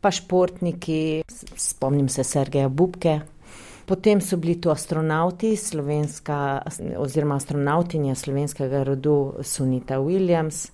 Pa 0.00 0.10
športniki, 0.10 1.22
spomnim 1.56 2.08
se 2.08 2.24
Sergeja 2.24 2.68
Bubke, 2.68 3.20
Potem 3.86 4.20
so 4.20 4.36
bili 4.36 4.56
to 4.60 4.70
astronauti, 4.70 5.52
slovenska, 5.56 6.62
oziroma 6.98 7.36
astronautinja 7.38 8.14
slovenskega 8.18 8.82
rodu 8.84 9.34
Sunita 9.46 10.00
Williams. 10.02 10.72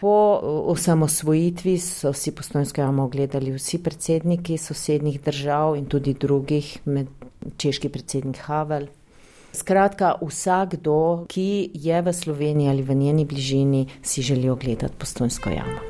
Po 0.00 0.40
osamosvojitvi 0.66 1.78
so 1.78 2.12
si 2.12 2.34
postojnsko 2.34 2.80
jamo 2.80 3.04
ogledali 3.04 3.52
vsi 3.52 3.78
predsedniki 3.82 4.58
sosednjih 4.58 5.20
držav 5.20 5.76
in 5.76 5.86
tudi 5.86 6.12
drugih, 6.14 6.78
med 6.84 7.06
češki 7.56 7.88
predsednik 7.88 8.36
Havel. 8.44 8.86
Skratka, 9.52 10.18
vsakdo, 10.20 11.24
ki 11.28 11.70
je 11.74 12.02
v 12.02 12.12
Sloveniji 12.12 12.68
ali 12.68 12.82
v 12.82 12.94
njeni 12.94 13.24
bližini, 13.24 13.86
si 14.02 14.22
želi 14.22 14.50
ogledati 14.50 14.94
postojnsko 14.98 15.50
jamo. 15.50 15.80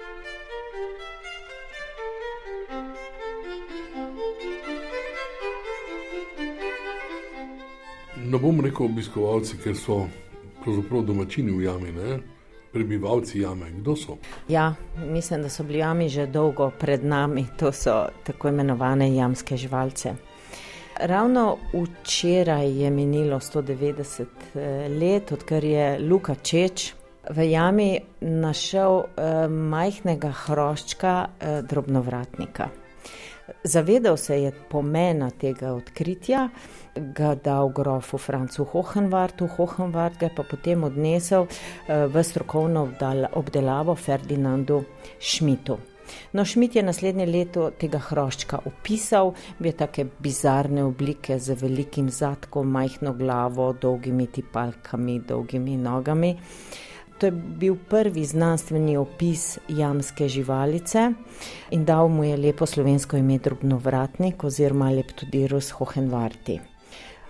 Ne 8.27 8.39
bom 8.39 8.61
rekel 8.61 8.87
obiskovalci, 8.87 9.59
ker 9.65 9.75
so 9.75 10.07
pravzaprav 10.63 11.03
domačini 11.03 11.51
v 11.51 11.67
jami. 11.67 11.93
Ne? 11.93 12.36
Prebivalci 12.77 13.41
jame. 13.41 13.71
Kdo 13.71 13.97
so? 13.97 14.17
Ja, 14.49 14.75
mislim, 14.97 15.43
da 15.43 15.49
so 15.49 15.65
bili 15.65 15.79
jami 15.79 16.09
že 16.09 16.27
dolgo 16.27 16.71
pred 16.71 17.05
nami, 17.05 17.47
to 17.59 17.73
so 17.73 18.07
tako 18.25 18.49
imenovane 18.49 19.15
jamske 19.15 19.57
živalce. 19.57 20.15
Ravno 21.01 21.57
včeraj 21.73 22.83
je 22.83 22.91
minilo 22.91 23.41
190 23.41 24.25
eh, 24.55 24.89
let, 24.89 25.33
odkar 25.33 25.65
je 25.65 25.99
Luka 26.01 26.35
Čeč 26.35 26.93
v 27.31 27.51
jami 27.51 28.01
našel 28.21 29.03
eh, 29.03 29.49
majhnega 29.49 30.33
hroščka 30.47 31.15
eh, 31.41 31.63
drobnovratnika. 31.63 32.69
Zavedal 33.65 34.17
se 34.17 34.41
je 34.43 34.53
pomena 34.71 35.31
tega 35.31 35.73
odkritja, 35.75 36.49
ga 36.97 37.35
dal 37.35 37.69
grofu 37.69 38.19
Francu 38.19 38.65
Hohenvartu, 38.65 39.47
Hohenvart 39.47 40.19
ga 40.19 40.27
je 40.27 40.35
pa 40.37 40.43
potem 40.43 40.85
odnesel 40.85 41.47
eh, 41.47 42.07
v 42.07 42.25
strokovno 42.25 42.89
obdelavo 43.33 43.95
Ferdinandu 43.95 44.83
Šmitu. 45.21 45.79
No, 46.33 46.45
Šmit 46.45 46.77
je 46.77 46.83
naslednje 46.83 47.27
leto 47.27 47.71
tega 47.79 47.99
hroščka 47.99 48.61
opisal, 48.71 49.33
bil 49.59 49.75
take 49.79 50.07
bizarne 50.23 50.85
oblike 50.87 51.39
z 51.39 51.57
velikim 51.59 52.11
zadkom, 52.11 52.71
majhno 52.71 53.15
glavo, 53.19 53.73
dolgimi 53.73 54.27
tipalkami, 54.27 55.21
dolgimi 55.27 55.77
nogami. 55.77 56.37
To 57.19 57.27
je 57.27 57.33
bil 57.33 57.77
prvi 57.89 58.25
znanstveni 58.25 58.97
opis 58.97 59.59
jamske 59.69 60.29
živalice 60.29 61.11
in 61.71 61.85
dal 61.85 62.09
mu 62.09 62.25
je 62.25 62.37
lepo 62.37 62.67
slovensko 62.67 63.17
ime 63.17 63.39
drobnovratnik 63.39 64.45
oziroma 64.45 64.91
leptodirus 64.91 65.71
hohenvarti. 65.71 66.61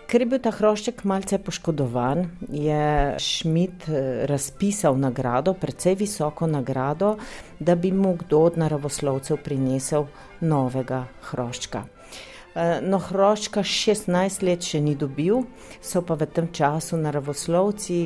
Ker 0.06 0.22
je 0.22 0.26
bil 0.30 0.38
ta 0.38 0.52
hrošček 0.54 1.00
malce 1.02 1.38
poškodovan, 1.42 2.28
je 2.50 3.14
Šmit 3.18 3.88
eh, 3.88 4.26
razpisal 4.30 4.94
nagrado, 4.98 5.54
precej 5.54 5.96
visoko 5.98 6.46
nagrado, 6.46 7.16
da 7.58 7.74
bi 7.74 7.90
mu 7.92 8.14
kdo 8.14 8.44
od 8.46 8.58
naravoslovcev 8.58 9.42
prinesel 9.42 10.06
novega 10.40 11.08
hroščka. 11.30 11.82
Eh, 12.54 12.78
no, 12.86 13.00
hroščka 13.02 13.66
16 13.66 14.46
let 14.46 14.62
še 14.62 14.78
ni 14.80 14.94
dobil, 14.94 15.42
so 15.82 16.00
pa 16.06 16.14
v 16.14 16.30
tem 16.30 16.52
času 16.54 16.96
naravoslovci 17.02 17.98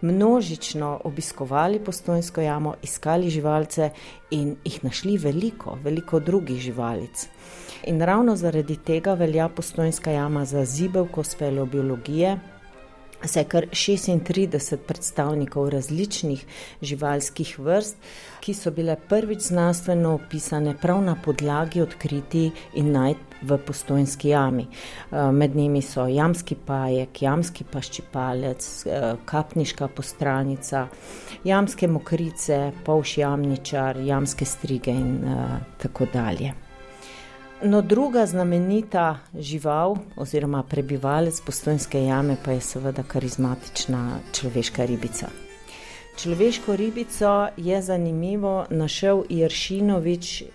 množično 0.00 1.00
obiskovali 1.04 1.78
postojnsko 1.84 2.40
jamo, 2.40 2.74
iskali 2.82 3.30
živalce 3.30 3.90
in 4.30 4.56
jih 4.64 4.84
našli 4.84 5.16
veliko, 5.18 5.78
veliko 5.84 6.20
drugih 6.20 6.60
živalic. 6.60 7.28
In 7.86 8.02
ravno 8.02 8.36
zaradi 8.36 8.76
tega 8.76 9.14
velja 9.14 9.48
postojnska 9.48 10.10
jama 10.10 10.44
za 10.44 10.64
zibelko 10.64 11.24
speleobiologije, 11.24 12.38
se 13.24 13.40
je 13.40 13.44
kar 13.44 13.66
36 13.70 14.76
predstavnikov 14.76 15.68
različnih 15.68 16.44
živalskih 16.82 17.58
vrst, 17.58 17.96
ki 18.40 18.54
so 18.54 18.70
bile 18.70 18.96
prvič 19.08 19.48
znanstveno 19.48 20.14
opisane 20.14 20.76
prav 20.82 21.02
na 21.02 21.16
podlagi 21.24 21.80
odkriti 21.80 22.50
in 22.74 22.92
najd 22.92 23.25
v 23.42 23.58
postojnski 23.58 24.28
jami. 24.28 24.66
Eh, 24.66 25.32
med 25.32 25.56
njimi 25.56 25.82
so 25.82 26.06
jamski 26.06 26.54
pajek, 26.54 27.22
jamski 27.22 27.64
paščipalec, 27.64 28.86
eh, 28.86 29.14
kapniška 29.24 29.88
postranica, 29.88 30.86
jamske 31.44 31.88
mokrice, 31.88 32.72
polš 32.84 33.18
jamničar, 33.18 33.96
jamske 33.96 34.44
strige 34.44 34.90
in 34.90 35.24
uh, 35.24 35.58
tako 35.78 36.06
dalje. 36.12 36.52
No, 37.62 37.82
druga 37.82 38.26
znamenita 38.26 39.18
žival 39.38 39.96
oziroma 40.16 40.62
prebivalec 40.62 41.40
postojnske 41.40 42.04
jame 42.04 42.36
pa 42.44 42.52
je 42.52 42.60
seveda 42.60 43.02
karizmatična 43.02 44.18
človeška 44.32 44.84
ribica. 44.84 45.45
Človeško 46.16 46.76
ribico 46.76 47.48
je 47.56 47.82
zanimivo 47.82 48.64
našel 48.70 49.22
Jeršinovič 49.28 50.42
eh, 50.42 50.46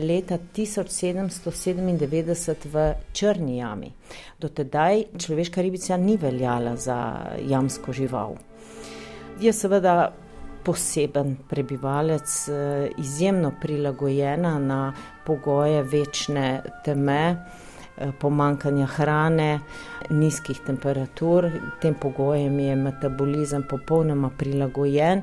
leta 0.00 0.38
1797 0.56 2.54
v 2.72 2.94
Črni 3.12 3.58
jami. 3.58 3.92
Do 4.40 4.48
tedaj 4.48 5.04
človeška 5.18 5.62
ribica 5.62 5.96
ni 5.96 6.16
veljala 6.16 6.76
za 6.76 7.26
jamsko 7.44 7.92
žival. 7.92 8.36
Je 9.40 9.52
seveda 9.52 10.12
poseben 10.64 11.36
prebivalec, 11.48 12.48
eh, 12.48 12.88
izjemno 12.98 13.52
prilagojena 13.60 14.58
na 14.58 14.94
pogoje 15.26 15.82
večne 15.82 16.62
teme, 16.84 17.36
pomankanja 18.20 18.86
hrane, 18.86 19.60
nizkih 20.10 20.60
temperatur. 20.66 21.50
Tem 21.80 21.94
pogojem 21.94 22.58
je 22.58 22.76
metabolizem 22.76 23.64
popolnoma 23.68 24.30
prilagojen. 24.38 25.22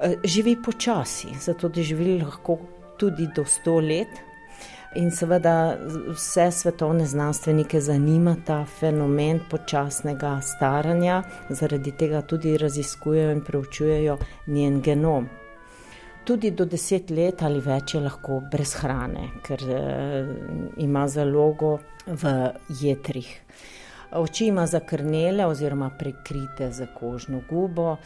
Eh, 0.00 0.14
živi 0.24 0.56
počasi, 0.62 1.28
zato 1.40 1.68
da 1.68 1.82
živi 1.82 2.20
lahko 2.22 2.58
tudi 2.98 3.28
do 3.36 3.44
100 3.44 3.80
let. 3.80 4.08
In 4.94 5.10
seveda 5.10 5.76
vse 6.08 6.50
svetovne 6.50 7.06
znanstvenike 7.06 7.80
zanima 7.80 8.36
ta 8.46 8.64
fenomen 8.80 9.40
počasnega 9.50 10.40
staranja, 10.42 11.22
zaradi 11.48 11.92
tega 11.92 12.22
tudi 12.22 12.56
raziskujejo 12.58 13.32
in 13.32 13.44
preučujejo 13.44 14.18
njen 14.46 14.80
genom. 14.82 15.28
Tudi 16.30 16.50
do 16.50 16.62
deset 16.64 17.08
let 17.10 17.40
ali 17.42 17.58
več 17.58 17.96
je 17.96 18.00
lahko 18.04 18.36
brez 18.52 18.76
hrane, 18.78 19.24
ker 19.42 19.64
eh, 19.66 20.28
ima 20.78 21.08
zalogo 21.10 21.72
v 22.06 22.34
jedrih. 22.78 23.32
Oči 24.20 24.46
ima 24.46 24.68
zakrnele 24.70 25.48
oziroma 25.50 25.88
prekrite 25.98 26.70
za 26.70 26.86
kožno 26.94 27.42
gubo, 27.50 27.96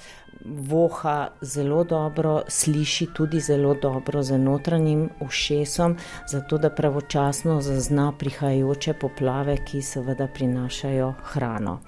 voha 0.73 1.29
zelo 1.41 1.85
dobro, 1.85 2.43
sliši 2.49 3.11
tudi 3.13 3.45
zelo 3.45 3.75
dobro 3.75 4.23
z 4.23 4.39
notranjim 4.39 5.11
ušesom, 5.21 5.97
zato 6.29 6.59
da 6.59 6.71
pravočasno 6.71 7.61
zazna 7.61 8.13
prihajajoče 8.19 8.95
poplave, 9.05 9.61
ki 9.69 9.83
seveda 9.83 10.33
prinašajo 10.33 11.13
hrano. 11.35 11.81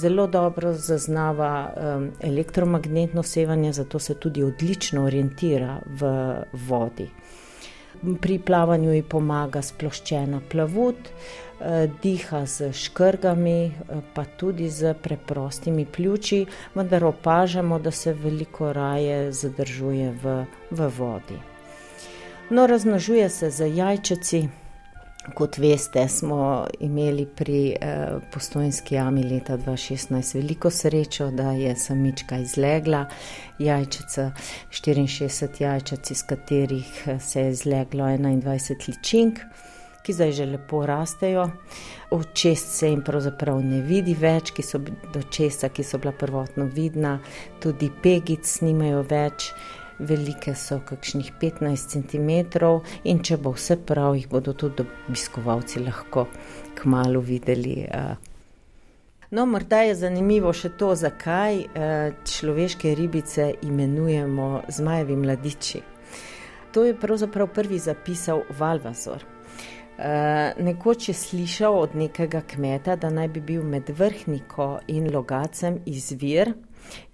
Zelo 0.00 0.26
dobro 0.26 0.72
zaznava 0.72 1.50
um, 1.68 2.08
elektromagnetno 2.20 3.22
sevanje, 3.22 3.72
zato 3.72 3.98
se 3.98 4.14
tudi 4.14 4.42
odlično 4.42 5.04
orientira 5.04 5.78
v 5.86 6.10
vodi. 6.52 7.08
Pri 8.20 8.38
plavanju 8.38 8.94
ji 8.94 9.02
pomaga 9.02 9.62
sploščena 9.62 10.40
plavut. 10.48 11.10
Eh, 11.60 11.90
diha 12.02 12.46
z 12.46 12.72
škrgami, 12.72 13.64
eh, 13.64 14.00
pa 14.14 14.24
tudi 14.24 14.70
z 14.70 14.94
preprostimi 14.94 15.84
pljuči, 15.84 16.46
vendar 16.74 17.04
opažamo, 17.04 17.78
da 17.78 17.90
se 17.90 18.12
veliko 18.12 18.72
raje 18.72 19.32
zadržuje 19.32 20.14
v, 20.22 20.44
v 20.70 20.88
vodi. 20.98 21.36
No, 22.50 22.66
raznožuje 22.66 23.28
se 23.30 23.50
z 23.50 23.76
jajčici. 23.76 24.48
Kot 25.20 25.58
veste, 25.58 26.08
smo 26.08 26.66
imeli 26.80 27.26
pri 27.26 27.76
eh, 27.80 28.06
postojnski 28.32 28.94
jami 28.94 29.22
leta 29.24 29.58
2016 29.58 30.34
veliko 30.34 30.70
srečo, 30.70 31.30
da 31.30 31.52
je 31.52 31.76
samička 31.76 32.38
izlegla, 32.38 33.04
jajčica, 33.58 34.30
64 34.70 35.62
jajčic, 35.62 36.10
iz 36.10 36.22
katerih 36.22 37.02
eh, 37.06 37.18
se 37.20 37.40
je 37.40 37.50
izleglo 37.50 38.04
21 38.04 38.88
ličink 38.88 39.44
ki 40.02 40.12
zdaj 40.12 40.32
že 40.32 40.46
lepo 40.46 40.86
rastejo. 40.86 41.50
Očes 42.10 42.64
se 42.78 42.88
jim 42.88 43.02
pravzaprav 43.04 43.60
ne 43.62 43.82
vidi 43.86 44.14
več, 44.18 44.50
ki 44.50 44.62
so 44.62 44.80
do 44.82 45.22
česa, 45.30 45.68
ki 45.68 45.84
so 45.86 46.00
bila 46.02 46.12
prvotno 46.12 46.66
vidna, 46.66 47.18
tudi 47.62 47.90
pegic 48.02 48.46
snimajo 48.46 49.04
več. 49.06 49.52
Velike 50.00 50.54
so 50.56 50.80
kakšnih 50.86 51.32
15 51.40 51.92
cm, 51.92 52.30
in 53.04 53.20
če 53.22 53.36
bo 53.36 53.52
vse 53.52 53.76
prav, 53.86 54.16
jih 54.16 54.28
bodo 54.28 54.54
tudi 54.56 54.86
obiskovalci 55.08 55.82
lahko 55.84 56.26
kmalo 56.80 57.20
videli. 57.20 57.84
No, 59.30 59.44
morda 59.46 59.84
je 59.86 59.94
zanimivo 59.94 60.52
še 60.56 60.72
to, 60.80 60.94
zakaj 60.98 61.60
človeške 62.26 62.94
ribice 62.98 63.52
imenujemo 63.62 64.48
zmajevi 64.68 65.16
mladiči. 65.16 65.82
To 66.74 66.86
je 66.86 66.96
pravzaprav 66.96 67.52
prvi 67.54 67.78
zapisal 67.78 68.42
Valvazor. 68.58 69.26
nekoč 70.58 71.08
je 71.08 71.14
slišal 71.14 71.78
od 71.78 71.94
nekega 71.94 72.40
kmeta, 72.40 72.96
da 72.96 73.10
naj 73.10 73.28
bi 73.28 73.40
bil 73.40 73.62
med 73.62 73.90
vrhniko 73.98 74.80
in 74.88 75.10
logacem 75.12 75.78
izvir 75.86 76.54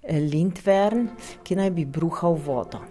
Lindvern, 0.07 1.09
ki 1.43 1.55
naj 1.55 1.71
bi 1.75 1.85
bruhal 1.85 2.35
vodo. 2.35 2.83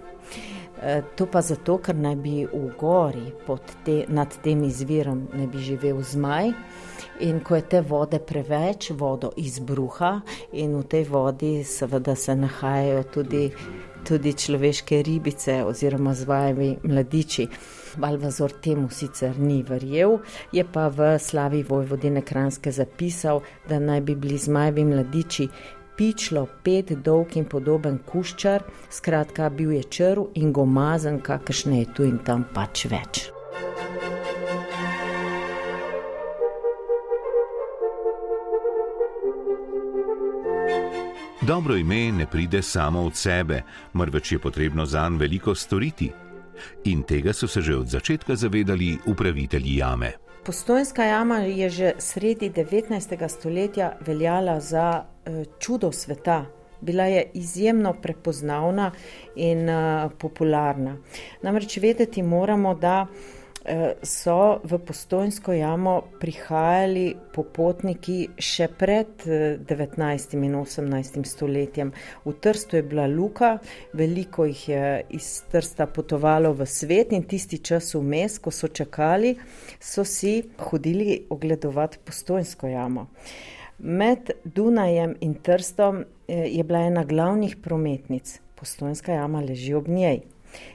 To 1.17 1.27
pa 1.27 1.41
zato, 1.41 1.79
ker 1.81 1.97
naj 1.97 2.17
bi 2.21 2.43
v 2.45 2.67
gori 2.79 3.33
te, 3.85 4.05
nad 4.09 4.35
tem 4.45 4.65
izvirom 4.65 5.29
ne 5.33 5.47
bi 5.47 5.59
živel 5.59 6.03
zmaj. 6.03 6.53
In 7.25 7.41
ko 7.41 7.57
je 7.57 7.63
te 7.63 7.81
vode 7.81 8.19
preveč, 8.21 8.91
vodo 8.93 9.31
izbruha, 9.37 10.21
in 10.53 10.77
v 10.77 10.85
tej 10.85 11.05
vodi, 11.09 11.65
seveda, 11.65 12.15
se 12.15 12.37
nahajajo 12.37 13.03
tudi, 13.15 13.51
tudi 14.05 14.33
človeške 14.33 15.01
ribice 15.03 15.63
oziroma 15.65 16.13
zvajavi 16.15 16.77
mladiči. 16.85 17.49
Balvazor 17.97 18.53
temu 18.61 18.91
sicer 18.93 19.39
ni 19.41 19.63
verjel, 19.65 20.19
je 20.53 20.65
pa 20.65 20.91
v 20.93 21.15
slavi 21.19 21.63
Vojvodine 21.65 22.21
Kranske 22.21 22.69
zapisal, 22.73 23.41
da 23.69 23.79
naj 23.81 24.01
bi 24.01 24.15
bili 24.15 24.37
zmajevi 24.39 24.85
mladiči 24.85 25.49
pičlo, 25.97 26.47
pet 26.63 26.93
dolg 27.05 27.37
in 27.37 27.45
podoben 27.45 27.99
kuščar, 27.99 28.65
skratka, 28.91 29.49
bil 29.51 29.73
je 29.73 29.83
črl 29.83 30.29
in 30.35 30.53
gomazen, 30.53 31.21
kakršne 31.21 31.81
je 31.81 31.95
tu 31.95 32.05
in 32.05 32.19
tam 32.19 32.45
pač 32.55 32.87
več. 32.91 33.31
Dobro 41.47 41.77
ime 41.77 42.13
ne 42.13 42.27
pride 42.27 42.63
samo 42.63 43.05
od 43.07 43.17
sebe, 43.17 43.63
marveč 43.93 44.33
je 44.33 44.39
potrebno 44.39 44.87
za 44.87 45.09
njega 45.09 45.21
veliko 45.21 45.55
storiti. 45.55 46.11
In 46.85 47.03
tega 47.03 47.33
so 47.33 47.47
se 47.49 47.61
že 47.61 47.77
od 47.77 47.89
začetka 47.89 48.37
zavedali 48.37 48.99
upravitelji 49.07 49.77
jame. 49.77 50.26
Postojnska 50.47 51.05
jama 51.05 51.39
je 51.39 51.71
že 51.71 51.93
sredi 51.99 52.51
19. 52.51 53.29
stoletja 53.29 53.97
veljala 54.01 54.61
za 54.61 55.03
uh, 55.03 55.43
čudo 55.59 55.93
sveta. 55.93 56.47
Bila 56.81 57.05
je 57.05 57.31
izjemno 57.35 57.93
prepoznavna 58.03 58.93
in 59.35 59.69
uh, 59.69 60.13
popularna. 60.19 60.97
Namreč 61.43 61.77
vedeti 61.77 62.23
moramo, 62.23 62.75
da 62.75 63.07
so 64.03 64.61
v 64.65 64.79
postojnsko 64.79 65.53
jamo 65.53 65.95
prihajali 66.21 67.17
popotniki 67.35 68.19
še 68.39 68.69
pred 68.79 69.25
19. 69.27 70.37
in 70.39 70.55
18. 70.55 71.25
stoletjem. 71.27 71.93
V 72.25 72.35
Trstu 72.41 72.77
je 72.77 72.83
bila 72.83 73.07
luka, 73.07 73.59
veliko 73.93 74.47
jih 74.47 74.69
je 74.69 74.87
iz 75.19 75.43
Trsta 75.51 75.87
potovalo 75.87 76.53
v 76.55 76.67
svet 76.67 77.13
in 77.13 77.27
tisti 77.27 77.59
čas 77.59 77.95
vmes, 77.95 78.39
ko 78.39 78.51
so 78.51 78.69
čakali, 78.69 79.35
so 79.81 80.05
si 80.05 80.43
hodili 80.71 81.27
ogledovati 81.31 81.99
postojnsko 82.05 82.71
jamo. 82.71 83.09
Med 83.79 84.31
Dunajem 84.45 85.17
in 85.21 85.35
Trstom 85.35 86.05
je 86.29 86.63
bila 86.65 86.87
ena 86.87 87.05
glavnih 87.05 87.57
prometnic. 87.63 88.41
Postojnska 88.57 89.13
jama 89.13 89.41
leži 89.41 89.75
ob 89.75 89.89
njej. 89.89 90.23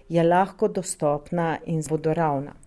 Je 0.09 0.23
lahko 0.23 0.67
dostopna 0.67 1.57
in 1.65 1.81
vodoravna. 1.89 2.60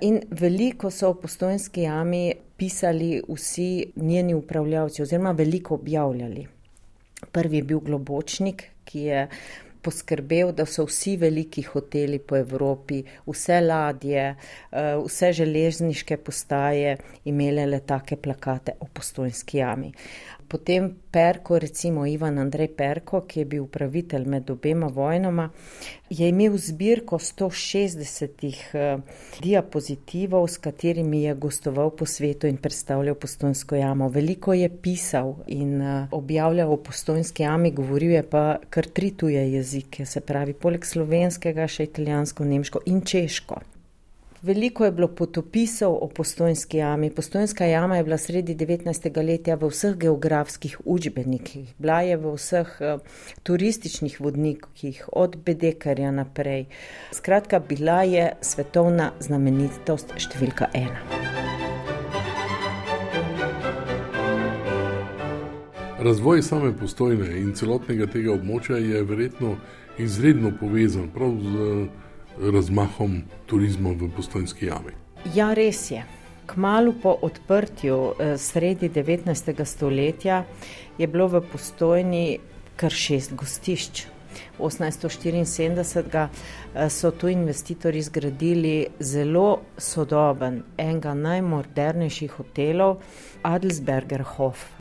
In 0.00 0.20
veliko 0.30 0.90
so 0.92 1.14
v 1.14 1.22
postojnski 1.22 1.86
jami 1.86 2.34
pisali 2.56 3.22
vsi 3.28 3.92
njeni 3.96 4.34
upravljavci, 4.34 5.02
oziroma 5.02 5.32
veliko 5.32 5.74
objavljali. 5.74 6.46
Prvi 7.32 7.56
je 7.56 7.62
bil 7.62 7.80
Globočnik, 7.80 8.64
ki 8.84 9.00
je 9.00 9.28
poskrbel, 9.82 10.52
da 10.52 10.66
so 10.66 10.84
vsi 10.84 11.16
veliki 11.16 11.62
hoteli 11.62 12.18
po 12.18 12.36
Evropi, 12.36 13.02
vse 13.26 13.60
ladje, 13.60 14.24
eh, 14.34 14.96
vse 15.06 15.32
železniške 15.32 16.16
postaje 16.16 16.96
imele 17.24 17.66
le 17.66 17.80
take 17.80 18.16
plakate 18.16 18.76
o 18.80 18.86
postojnski 18.92 19.58
jami. 19.58 19.92
Potem 20.48 20.94
Perko, 21.10 21.58
recimo 21.58 22.06
Ivan 22.06 22.38
Andrej 22.38 22.68
Perko, 22.76 23.20
ki 23.26 23.40
je 23.40 23.44
bil 23.44 23.64
upravitelj 23.64 24.26
med 24.30 24.50
obema 24.50 24.86
vojnama, 24.86 25.48
je 26.10 26.28
imel 26.28 26.54
zbirko 26.58 27.18
160 27.18 28.46
uh, 28.46 29.02
diapozitivov, 29.42 30.46
s 30.48 30.62
katerimi 30.62 31.22
je 31.22 31.34
gostoval 31.34 31.90
po 31.90 32.06
svetu 32.06 32.46
in 32.46 32.56
predstavljal 32.56 33.14
postojnsko 33.14 33.76
jamo. 33.76 34.08
Veliko 34.08 34.54
je 34.54 34.68
pisal 34.82 35.34
in 35.46 35.80
uh, 35.82 36.08
objavljal 36.10 36.72
o 36.72 36.76
postojnski 36.76 37.42
jami, 37.42 37.70
govoril 37.70 38.10
je 38.10 38.22
pa 38.22 38.58
kar 38.70 38.86
tri 38.86 39.10
tuje 39.10 39.52
jezike, 39.52 40.06
se 40.06 40.20
pravi 40.20 40.54
poleg 40.54 40.84
slovenskega 40.84 41.66
še 41.66 41.90
italijansko, 41.90 42.44
nemško 42.44 42.86
in 42.86 43.02
češko. 43.02 43.62
Veliko 44.46 44.84
je 44.84 44.92
bilo 44.92 45.08
potopisov 45.08 45.98
o 46.02 46.06
postojnski 46.08 46.76
jami. 46.76 47.10
Postojnska 47.10 47.64
jama 47.64 47.96
je 47.96 48.04
bila 48.04 48.18
sredi 48.18 48.54
19. 48.54 49.10
stoletja 49.10 49.56
v 49.56 49.66
vseh 49.66 49.96
geografskih 49.96 50.76
učbenikih, 50.84 51.74
bila 51.78 51.96
je 52.06 52.16
v 52.16 52.34
vseh 52.36 52.70
uh, 52.80 53.00
turističnih 53.42 54.20
vodnikih, 54.20 55.08
od 55.12 55.36
Bedekarja 55.36 56.10
naprej. 56.10 56.68
Skratka, 57.12 57.58
bila 57.58 58.04
je 58.06 58.30
svetovna 58.40 59.10
znamenitost 59.18 60.14
številka 60.14 60.70
ena. 60.74 61.02
Razvoj 65.98 66.46
same 66.46 66.70
postojne 66.78 67.34
in 67.42 67.50
celotnega 67.58 68.06
tega 68.06 68.30
območja 68.38 68.78
je 68.78 69.02
verjetno 69.02 69.56
izredno 69.98 70.54
povezan 70.60 71.10
prav 71.10 71.34
z 71.42 72.05
razmahom 72.40 73.22
turizma 73.46 73.90
v 73.90 74.10
postojnski 74.16 74.66
jami. 74.66 74.92
Ja, 75.34 75.54
res 75.54 75.90
je. 75.90 76.04
Kmalo 76.46 76.92
po 77.02 77.16
odprtju 77.22 77.96
eh, 78.18 78.36
sredi 78.38 78.88
19. 78.88 79.64
stoletja 79.64 80.44
je 80.98 81.06
bilo 81.06 81.26
v 81.28 81.40
postojni 81.52 82.38
kar 82.76 82.92
šest 82.92 83.34
gostišč. 83.34 84.06
1874 84.58 86.28
eh, 86.74 86.88
so 86.90 87.10
tu 87.10 87.28
investitorji 87.28 88.02
zgradili 88.02 88.86
zelo 89.00 89.60
sodoben, 89.78 90.62
enega 90.78 91.14
najmodernejših 91.14 92.30
hotelov, 92.30 93.00
Adelsberger 93.42 94.22
Hof. 94.22 94.75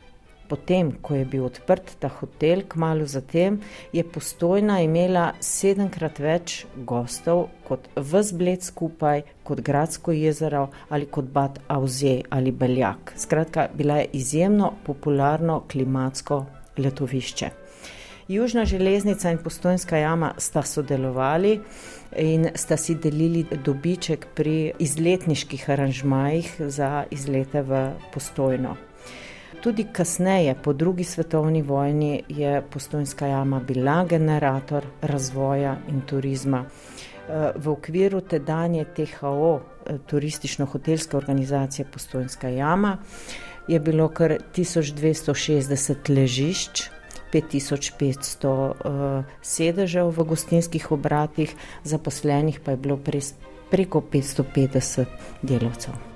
Potem, 0.48 0.92
ko 1.02 1.16
je 1.16 1.26
bil 1.26 1.46
odprt 1.48 1.96
ta 2.00 2.10
hotel, 2.20 2.62
kmalo 2.70 3.08
zatem, 3.10 3.58
je 3.94 4.04
postojna 4.04 4.78
imela 4.86 5.32
sedemkrat 5.42 6.22
več 6.22 6.66
gostov 6.86 7.48
kot 7.66 7.88
vzbled 7.98 8.62
skupaj, 8.62 9.24
kot 9.44 9.62
Gradsko 9.66 10.14
jezero 10.14 10.68
ali 10.90 11.10
kot 11.10 11.32
Bad 11.34 11.60
Auze 11.68 12.20
ali 12.30 12.52
Beljak. 12.52 13.16
Skratka, 13.18 13.70
bila 13.74 14.04
je 14.04 14.10
izjemno 14.22 14.74
popularno 14.86 15.64
klimatsko 15.72 16.46
letovišče. 16.78 17.50
Južna 18.28 18.66
železnica 18.66 19.32
in 19.32 19.38
postojnska 19.38 19.98
jama 19.98 20.34
sta 20.38 20.62
sodelovali 20.62 21.60
in 22.18 22.50
sta 22.56 22.78
si 22.78 22.96
delili 22.96 23.46
dobiček 23.66 24.28
pri 24.36 24.72
izletniških 24.80 25.70
aranžmajih 25.70 26.56
za 26.60 27.04
izlete 27.12 27.62
v 27.62 27.92
postojno. 28.14 28.76
Tudi 29.66 29.84
kasneje, 29.92 30.56
po 30.64 30.74
drugi 30.74 31.04
svetovni 31.04 31.62
vojni, 31.62 32.24
je 32.30 32.62
postojnska 32.70 33.28
jama 33.28 33.60
bila 33.60 34.06
generator 34.06 34.86
razvoja 35.02 35.78
in 35.90 36.02
turizma. 36.02 36.66
Eh, 36.66 37.52
v 37.56 37.70
okviru 37.70 38.22
tedanje 38.22 38.86
THO, 38.86 39.60
eh, 39.86 39.98
turistično-hotelske 40.08 41.18
organizacije 41.18 41.86
Postojnska 41.94 42.50
jama, 42.50 42.98
je 43.68 43.80
bilo 43.80 44.08
kar 44.08 44.38
1260 44.54 46.10
ležišč, 46.10 46.90
5500 47.34 48.48
uh, 48.48 49.26
sedežev 49.42 50.14
v 50.18 50.24
gostinskih 50.24 50.92
obratih, 50.92 51.56
zaposlenih 51.84 52.60
pa 52.60 52.72
je 52.72 52.78
bilo 52.78 53.00
preko 53.70 54.02
550 54.02 55.06
delavcev. 55.42 56.15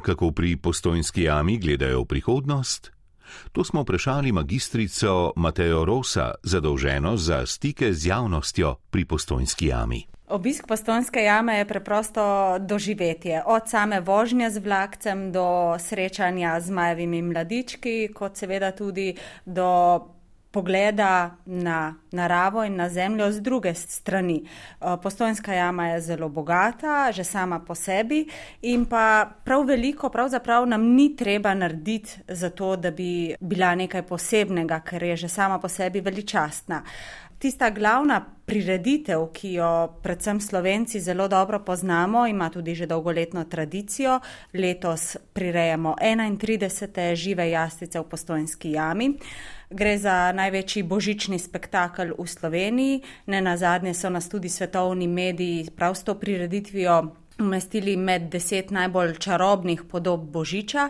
In 0.00 0.04
kako 0.04 0.30
pri 0.32 0.56
postojnski 0.56 1.22
jami 1.28 1.58
gledajo 1.58 2.00
v 2.00 2.08
prihodnost? 2.08 2.88
To 3.52 3.64
smo 3.64 3.82
vprašali 3.82 4.32
magistrico 4.32 5.32
Matejo 5.36 5.84
Rosa, 5.84 6.34
zadolženo 6.42 7.16
za 7.16 7.46
stike 7.46 7.92
z 7.92 8.08
javnostjo 8.08 8.76
pri 8.90 9.04
postojnski 9.04 9.66
jami. 9.66 10.06
Obisk 10.28 10.66
postojnske 10.66 11.20
jame 11.20 11.58
je 11.58 11.68
preprosto 11.68 12.22
doživetje. 12.58 13.42
Od 13.46 13.68
same 13.68 14.00
vožnje 14.00 14.50
z 14.50 14.58
vlakcem 14.64 15.32
do 15.32 15.76
srečanja 15.78 16.60
z 16.60 16.70
majevimi 16.70 17.22
mladički, 17.22 18.08
kot 18.14 18.40
seveda 18.40 18.72
tudi 18.72 19.12
do 19.44 20.00
pogleda 20.50 21.36
na 21.46 21.94
naravo 22.12 22.64
in 22.64 22.76
na 22.76 22.88
zemljo 22.88 23.32
z 23.32 23.40
druge 23.40 23.74
strani. 23.74 24.42
Eh, 24.44 24.96
Postojnska 25.02 25.54
jama 25.54 25.88
je 25.88 26.00
zelo 26.00 26.28
bogata, 26.28 27.12
že 27.12 27.24
sama 27.24 27.58
po 27.58 27.74
sebi 27.74 28.26
in 28.62 28.84
pa 28.84 29.30
prav 29.44 29.64
veliko 29.66 30.08
pravzaprav 30.08 30.66
nam 30.66 30.82
ni 30.82 31.16
treba 31.16 31.54
narediti 31.54 32.18
za 32.28 32.50
to, 32.50 32.76
da 32.76 32.90
bi 32.90 33.34
bila 33.40 33.74
nekaj 33.74 34.02
posebnega, 34.02 34.80
ker 34.80 35.02
je 35.02 35.16
že 35.16 35.28
sama 35.28 35.58
po 35.58 35.68
sebi 35.68 36.00
veličastna. 36.00 36.82
Tista 37.40 37.70
glavna 37.70 38.20
prireditev, 38.46 39.22
ki 39.32 39.52
jo 39.52 39.68
predvsem 40.02 40.40
slovenci 40.40 41.00
zelo 41.00 41.28
dobro 41.28 41.62
poznamo, 41.64 42.26
ima 42.26 42.50
tudi 42.50 42.74
že 42.74 42.86
dolgoletno 42.86 43.44
tradicijo. 43.44 44.20
Letos 44.54 45.16
prirejamo 45.32 45.94
31. 46.00 47.14
žive 47.14 47.50
jastice 47.50 48.00
v 48.00 48.04
postojnski 48.04 48.70
jami. 48.70 49.16
Gre 49.70 49.98
za 49.98 50.32
največji 50.32 50.82
božični 50.82 51.38
spektakel 51.38 52.12
v 52.18 52.26
Sloveniji, 52.28 53.00
ne 53.26 53.40
na 53.40 53.56
zadnje 53.56 53.94
so 53.94 54.10
nas 54.10 54.28
tudi 54.28 54.48
svetovni 54.48 55.08
mediji 55.08 55.70
prav 55.76 55.94
s 55.94 56.04
to 56.04 56.14
prireditvijo 56.14 57.16
umestili 57.40 57.96
med 57.96 58.28
deset 58.30 58.70
najbolj 58.70 59.16
čarobnih 59.18 59.82
podob 59.90 60.20
Božiča 60.20 60.88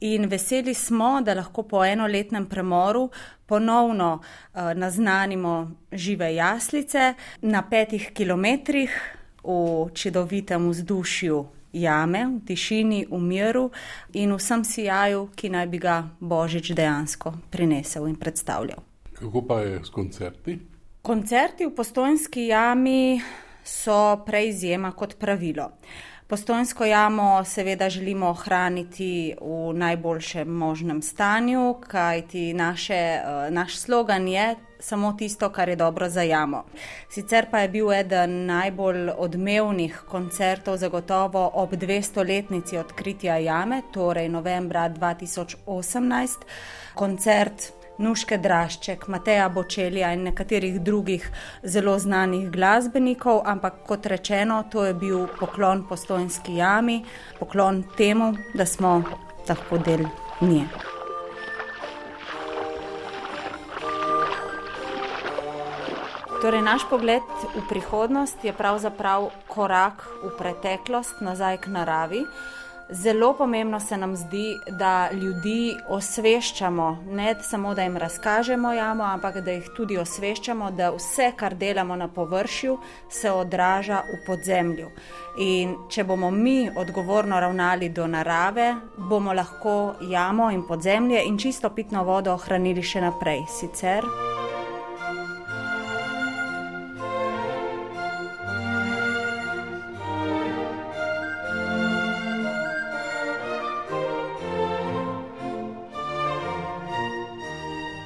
in 0.00 0.26
veseli 0.28 0.74
smo, 0.74 1.20
da 1.20 1.34
lahko 1.34 1.62
po 1.62 1.84
enoletnem 1.84 2.46
premoru 2.46 3.10
ponovno 3.46 4.20
uh, 4.20 4.60
naznanimo 4.74 5.70
žive 5.92 6.34
jaslice 6.34 7.14
na 7.40 7.62
petih 7.62 8.10
kilometrih 8.14 9.00
v 9.44 9.90
čudovitem 9.94 10.70
vzdušju 10.70 11.46
jame, 11.72 12.26
v 12.26 12.40
tišini, 12.46 13.06
v 13.10 13.18
miru 13.18 13.70
in 14.12 14.34
vsem 14.36 14.64
sijaju, 14.64 15.28
ki 15.36 15.48
naj 15.48 15.66
bi 15.66 15.78
ga 15.78 16.02
Božič 16.20 16.72
dejansko 16.76 17.34
prinesel 17.50 18.08
in 18.08 18.16
predstavljal. 18.16 18.82
Kako 19.12 19.42
pa 19.46 19.60
je 19.60 19.80
s 19.84 19.90
koncerti? 19.90 20.58
Koncerti 21.02 21.66
v 21.66 21.74
postojnski 21.74 22.46
jami 22.46 23.20
so 23.64 24.22
prej 24.26 24.48
izjema 24.48 24.92
kot 24.92 25.18
pravilo. 25.18 25.70
Postojnsko 26.32 26.84
jamo 26.84 27.44
seveda 27.44 27.90
želimo 27.90 28.28
ohraniti 28.28 29.34
v 29.40 29.72
najboljšem 29.74 30.48
možnem 30.48 31.02
stanju, 31.02 31.74
kajti 31.88 32.54
naše, 32.54 32.94
eh, 32.94 33.50
naš 33.50 33.76
slogan 33.76 34.28
je 34.28 34.54
samo 34.78 35.12
tisto, 35.12 35.50
kar 35.50 35.68
je 35.68 35.76
dobro 35.76 36.08
za 36.08 36.22
jamo. 36.22 36.64
Sicer 37.10 37.46
pa 37.50 37.58
je 37.58 37.68
bil 37.68 37.92
eden 37.92 38.46
najbolj 38.46 39.10
odmevnih 39.18 40.02
koncertov 40.08 40.76
zagotovo 40.76 41.50
ob 41.54 41.72
200-letnici 41.72 42.78
odkritja 42.78 43.36
jame, 43.36 43.82
torej 43.92 44.28
novembra 44.28 44.88
2018, 44.88 46.30
koncert 46.94 47.72
Nuške 48.02 48.38
Drašček, 48.38 49.06
Mateja 49.08 49.48
Bočelja 49.48 50.10
in 50.12 50.24
nekaterih 50.26 50.80
drugih 50.82 51.28
zelo 51.62 51.94
znanih 51.98 52.48
glasbenikov, 52.50 53.42
ampak 53.46 53.84
kot 53.86 54.06
rečeno, 54.10 54.64
to 54.70 54.84
je 54.84 54.94
bil 54.94 55.26
poklon 55.38 55.84
postojnski 55.88 56.56
jami, 56.58 57.04
poklon 57.38 57.84
temu, 57.96 58.32
da 58.54 58.66
smo 58.66 59.02
lahko 59.48 59.78
del 59.78 60.02
nje. 60.40 60.66
Torej, 66.42 66.62
naš 66.66 66.82
pogled 66.90 67.22
v 67.54 67.62
prihodnost 67.70 68.42
je 68.42 68.50
pravzaprav 68.50 69.30
korak 69.46 70.02
v 70.24 70.34
preteklost, 70.34 71.22
nazaj 71.22 71.62
k 71.62 71.70
naravi. 71.70 72.26
Zelo 72.94 73.32
pomembno 73.34 73.80
se 73.80 73.96
nam 73.96 74.16
zdi, 74.16 74.58
da 74.78 75.10
ljudi 75.12 75.76
osveščamo, 75.88 77.04
ne 77.10 77.34
samo 77.42 77.74
da 77.74 77.82
jim 77.82 77.96
razkažemo 77.96 78.72
jamo, 78.72 79.04
ampak 79.04 79.38
da 79.40 79.50
jih 79.50 79.70
tudi 79.76 79.96
osveščamo, 79.98 80.70
da 80.70 80.90
vse, 80.92 81.32
kar 81.36 81.54
delamo 81.54 81.96
na 81.96 82.08
površju, 82.08 82.76
se 83.08 83.30
odraža 83.30 84.02
v 84.12 84.18
podzemlju. 84.26 84.90
In 85.38 85.74
če 85.88 86.04
bomo 86.04 86.30
mi 86.30 86.68
odgovorno 86.76 87.40
ravnali 87.40 87.88
do 87.88 88.06
narave, 88.06 88.74
bomo 88.98 89.32
lahko 89.32 89.94
jamo 90.00 90.50
in 90.50 90.66
podzemlje 90.68 91.24
in 91.24 91.38
čisto 91.38 91.70
pitno 91.70 92.04
vodo 92.04 92.36
ohranili 92.36 92.82
še 92.82 93.00
naprej. 93.00 93.46
Sicer. 93.48 94.41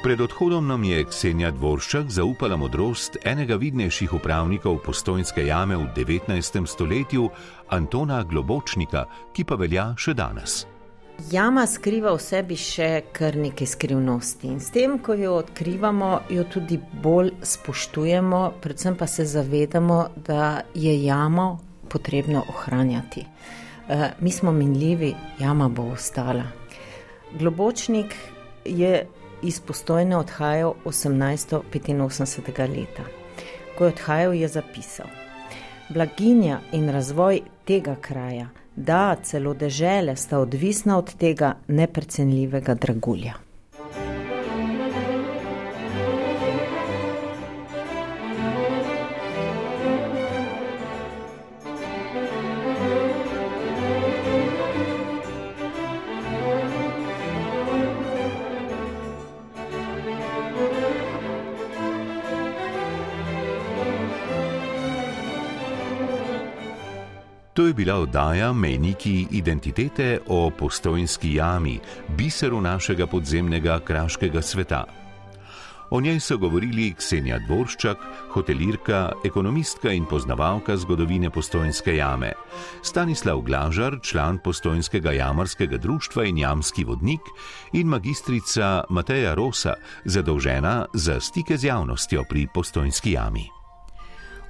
Pred 0.06 0.20
odhodom 0.20 0.66
nam 0.66 0.84
je 0.84 1.04
Ksenija 1.04 1.48
Dvorščak 1.50 2.12
zaupala 2.14 2.54
modrost 2.56 3.16
enega 3.26 3.56
vidnejših 3.58 4.12
upravnikov 4.14 4.76
postojnske 4.84 5.42
jame 5.48 5.74
v 5.76 5.88
19. 5.96 6.66
stoletju, 6.70 7.24
Antona 7.74 8.20
Globočnika, 8.22 9.02
ki 9.34 9.44
pa 9.44 9.58
velja 9.58 9.88
še 9.98 10.14
danes. 10.14 10.54
Jama 11.32 11.64
skriva 11.66 12.12
v 12.14 12.22
sebi 12.22 12.54
še 12.54 12.90
kar 13.18 13.34
nekaj 13.34 13.66
skrivnosti 13.72 14.46
in 14.46 14.62
s 14.62 14.70
tem, 14.70 14.94
ko 15.02 15.18
jo 15.18 15.34
odkrivamo, 15.40 16.12
jo 16.30 16.46
tudi 16.54 16.78
bolj 16.78 17.32
spoštujemo, 17.42 18.44
predvsem 18.62 18.94
pa 18.94 19.10
se 19.10 19.26
zavedamo, 19.26 19.98
da 20.14 20.62
je 20.70 20.94
jamo 21.02 21.48
potrebno 21.90 22.46
ohranjati. 22.54 23.26
E, 23.26 24.00
mi 24.22 24.30
smo 24.30 24.54
minljivi, 24.54 25.16
jama 25.42 25.66
bo 25.66 25.90
ostala. 25.98 26.46
Globočnik 27.34 28.14
je 28.62 29.06
iz 29.42 29.60
postojne 29.60 30.16
odhajal 30.16 30.74
1885. 30.84 32.68
leta. 32.68 33.02
Ko 33.78 33.84
je 33.84 33.92
odhajal, 33.92 34.34
je 34.34 34.48
zapisal: 34.48 35.06
Blaginja 35.88 36.60
in 36.72 36.88
razvoj 36.88 37.40
tega 37.64 37.96
kraja, 38.00 38.48
da 38.76 39.16
celo 39.22 39.54
dežele, 39.54 40.16
sta 40.16 40.38
odvisna 40.38 40.98
od 40.98 41.14
tega 41.14 41.54
neprecenljivega 41.68 42.74
dragulja. 42.74 43.45
To 67.56 67.66
je 67.66 67.74
bila 67.74 67.94
oddaja 67.94 68.52
Mejniki 68.52 69.26
identitete 69.30 70.18
o 70.28 70.50
postojnski 70.50 71.34
jami, 71.34 71.80
biseru 72.08 72.60
našega 72.60 73.06
podzemnega 73.06 73.80
kraškega 73.80 74.42
sveta. 74.42 74.84
O 75.90 76.00
njej 76.00 76.20
so 76.20 76.36
govorili 76.38 76.92
Ksenija 76.98 77.38
Dvorščak, 77.48 77.96
hotelirka, 78.34 79.12
ekonomistka 79.24 79.92
in 79.92 80.04
poznavalka 80.04 80.76
zgodovine 80.76 81.30
postojnske 81.30 81.96
jame, 81.96 82.32
Stanislav 82.82 83.40
Glažar, 83.40 83.98
član 84.02 84.38
postojnskega 84.44 85.12
jamarskega 85.12 85.76
društva 85.76 86.24
in 86.24 86.38
jamski 86.38 86.84
vodnik, 86.84 87.24
in 87.72 87.86
magistrica 87.88 88.84
Mateja 88.90 89.34
Rosa, 89.34 89.74
zadolžena 90.04 90.86
za 90.92 91.20
stike 91.20 91.56
z 91.56 91.64
javnostjo 91.64 92.24
pri 92.28 92.48
postojnski 92.54 93.12
jami. 93.12 93.55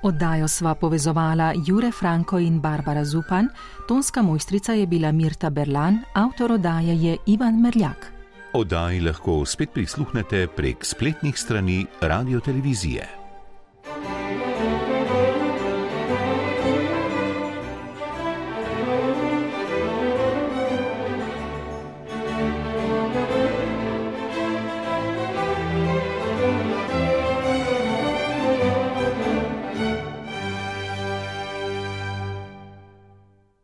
Oddajo 0.06 0.46
sva 0.46 0.74
povezovala 0.78 1.48
Jure 1.66 1.90
Franko 1.90 2.38
in 2.38 2.60
Barbara 2.60 3.04
Zupan, 3.04 3.48
tonska 3.88 4.22
mojstrica 4.22 4.72
je 4.72 4.86
bila 4.86 5.10
Mirta 5.12 5.50
Berlan, 5.50 5.98
avtor 6.14 6.52
oddaje 6.52 6.94
je 7.02 7.16
Ivan 7.26 7.58
Merljak. 7.60 8.12
Oddaji 8.54 9.00
lahko 9.00 9.44
spet 9.44 9.74
prisluhnete 9.74 10.46
prek 10.46 10.84
spletnih 10.84 11.38
strani 11.38 11.86
Radio 12.00 12.40
Televizije. 12.40 13.25